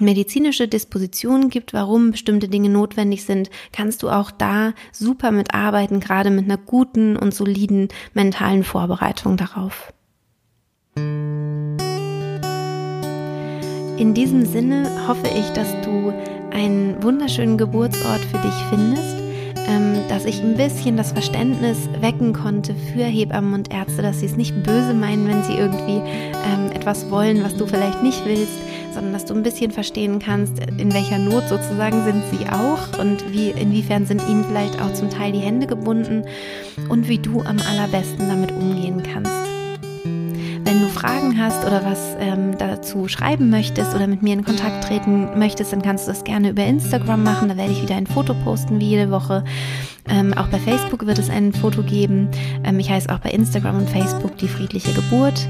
medizinische 0.00 0.68
Dispositionen 0.68 1.50
gibt, 1.50 1.72
warum 1.72 2.10
bestimmte 2.10 2.48
Dinge 2.48 2.68
notwendig 2.68 3.24
sind, 3.24 3.50
kannst 3.72 4.02
du 4.02 4.10
auch 4.10 4.30
da 4.30 4.72
super 4.92 5.30
mitarbeiten, 5.30 6.00
gerade 6.00 6.30
mit 6.30 6.44
einer 6.44 6.58
guten 6.58 7.16
und 7.16 7.34
soliden 7.34 7.88
mentalen 8.14 8.64
Vorbereitung 8.64 9.36
darauf. 9.36 9.92
In 14.00 14.14
diesem 14.14 14.46
Sinne 14.46 15.06
hoffe 15.06 15.28
ich, 15.28 15.50
dass 15.50 15.68
du 15.82 16.12
einen 16.50 17.02
wunderschönen 17.02 17.58
Geburtsort 17.58 18.20
für 18.20 18.38
dich 18.38 18.54
findest, 18.70 19.19
dass 20.10 20.24
ich 20.24 20.42
ein 20.42 20.56
bisschen 20.56 20.96
das 20.96 21.12
Verständnis 21.12 21.78
wecken 22.00 22.32
konnte 22.32 22.74
für 22.74 23.04
Hebammen 23.04 23.54
und 23.54 23.72
Ärzte, 23.72 24.02
dass 24.02 24.20
sie 24.20 24.26
es 24.26 24.36
nicht 24.36 24.62
böse 24.62 24.92
meinen, 24.92 25.26
wenn 25.26 25.42
sie 25.44 25.54
irgendwie 25.54 26.02
ähm, 26.02 26.72
etwas 26.74 27.10
wollen, 27.10 27.42
was 27.44 27.56
du 27.56 27.66
vielleicht 27.66 28.02
nicht 28.02 28.24
willst, 28.26 28.58
sondern 28.92 29.12
dass 29.12 29.24
du 29.24 29.34
ein 29.34 29.42
bisschen 29.42 29.70
verstehen 29.70 30.18
kannst, 30.18 30.58
in 30.58 30.92
welcher 30.92 31.18
Not 31.18 31.48
sozusagen 31.48 32.04
sind 32.04 32.22
sie 32.32 32.46
auch 32.48 33.00
und 33.00 33.32
wie, 33.32 33.50
inwiefern 33.50 34.04
sind 34.04 34.20
ihnen 34.28 34.44
vielleicht 34.44 34.80
auch 34.82 34.92
zum 34.92 35.10
Teil 35.10 35.32
die 35.32 35.38
Hände 35.38 35.66
gebunden 35.66 36.24
und 36.88 37.08
wie 37.08 37.18
du 37.18 37.40
am 37.42 37.58
allerbesten 37.60 38.28
damit 38.28 38.52
umgehen 38.52 39.02
kannst. 39.02 39.49
Wenn 40.70 40.82
du 40.82 40.88
Fragen 40.88 41.36
hast 41.36 41.66
oder 41.66 41.84
was 41.84 42.14
ähm, 42.20 42.56
dazu 42.56 43.08
schreiben 43.08 43.50
möchtest 43.50 43.92
oder 43.92 44.06
mit 44.06 44.22
mir 44.22 44.34
in 44.34 44.44
Kontakt 44.44 44.84
treten 44.84 45.36
möchtest, 45.36 45.72
dann 45.72 45.82
kannst 45.82 46.06
du 46.06 46.12
das 46.12 46.22
gerne 46.22 46.50
über 46.50 46.64
Instagram 46.64 47.24
machen. 47.24 47.48
Da 47.48 47.56
werde 47.56 47.72
ich 47.72 47.82
wieder 47.82 47.96
ein 47.96 48.06
Foto 48.06 48.34
posten 48.34 48.78
wie 48.78 48.90
jede 48.90 49.10
Woche. 49.10 49.42
Ähm, 50.08 50.32
auch 50.32 50.46
bei 50.46 50.60
Facebook 50.60 51.06
wird 51.06 51.18
es 51.18 51.28
ein 51.28 51.52
Foto 51.52 51.82
geben. 51.82 52.28
Ähm, 52.62 52.78
ich 52.78 52.88
heiße 52.88 53.12
auch 53.12 53.18
bei 53.18 53.30
Instagram 53.30 53.78
und 53.78 53.90
Facebook 53.90 54.36
die 54.38 54.46
friedliche 54.46 54.92
Geburt 54.92 55.48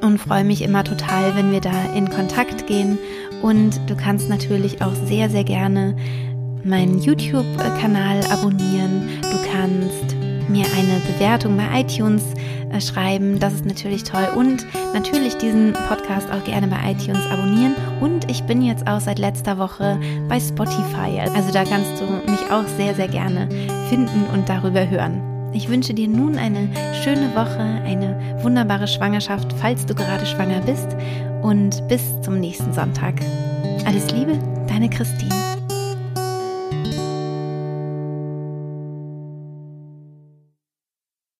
und 0.00 0.16
freue 0.16 0.44
mich 0.44 0.62
immer 0.62 0.82
total, 0.82 1.36
wenn 1.36 1.52
wir 1.52 1.60
da 1.60 1.92
in 1.94 2.08
Kontakt 2.08 2.66
gehen. 2.66 2.96
Und 3.42 3.82
du 3.86 3.94
kannst 3.94 4.30
natürlich 4.30 4.80
auch 4.80 4.94
sehr, 5.04 5.28
sehr 5.28 5.44
gerne 5.44 5.94
meinen 6.64 7.02
YouTube-Kanal 7.02 8.20
abonnieren. 8.30 9.10
Du 9.20 9.36
kannst 9.52 10.16
mir 10.48 10.66
eine 10.76 11.00
Bewertung 11.12 11.56
bei 11.56 11.80
iTunes 11.80 12.22
äh, 12.70 12.80
schreiben. 12.80 13.38
Das 13.38 13.54
ist 13.54 13.66
natürlich 13.66 14.04
toll. 14.04 14.26
Und 14.36 14.66
natürlich 14.94 15.36
diesen 15.36 15.72
Podcast 15.88 16.30
auch 16.30 16.44
gerne 16.44 16.66
bei 16.68 16.92
iTunes 16.92 17.24
abonnieren. 17.26 17.74
Und 18.00 18.30
ich 18.30 18.42
bin 18.44 18.62
jetzt 18.62 18.86
auch 18.86 19.00
seit 19.00 19.18
letzter 19.18 19.58
Woche 19.58 19.98
bei 20.28 20.40
Spotify. 20.40 21.20
Also 21.34 21.52
da 21.52 21.64
kannst 21.64 22.00
du 22.00 22.30
mich 22.30 22.50
auch 22.50 22.66
sehr, 22.76 22.94
sehr 22.94 23.08
gerne 23.08 23.48
finden 23.88 24.24
und 24.32 24.48
darüber 24.48 24.88
hören. 24.88 25.20
Ich 25.54 25.68
wünsche 25.68 25.92
dir 25.92 26.08
nun 26.08 26.38
eine 26.38 26.70
schöne 27.04 27.34
Woche, 27.34 27.60
eine 27.60 28.38
wunderbare 28.42 28.88
Schwangerschaft, 28.88 29.52
falls 29.60 29.84
du 29.84 29.94
gerade 29.94 30.24
schwanger 30.24 30.60
bist 30.60 30.96
und 31.42 31.86
bis 31.88 32.20
zum 32.22 32.40
nächsten 32.40 32.72
Sonntag. 32.72 33.20
Alles 33.84 34.10
Liebe, 34.12 34.38
deine 34.66 34.88
Christine. 34.88 35.51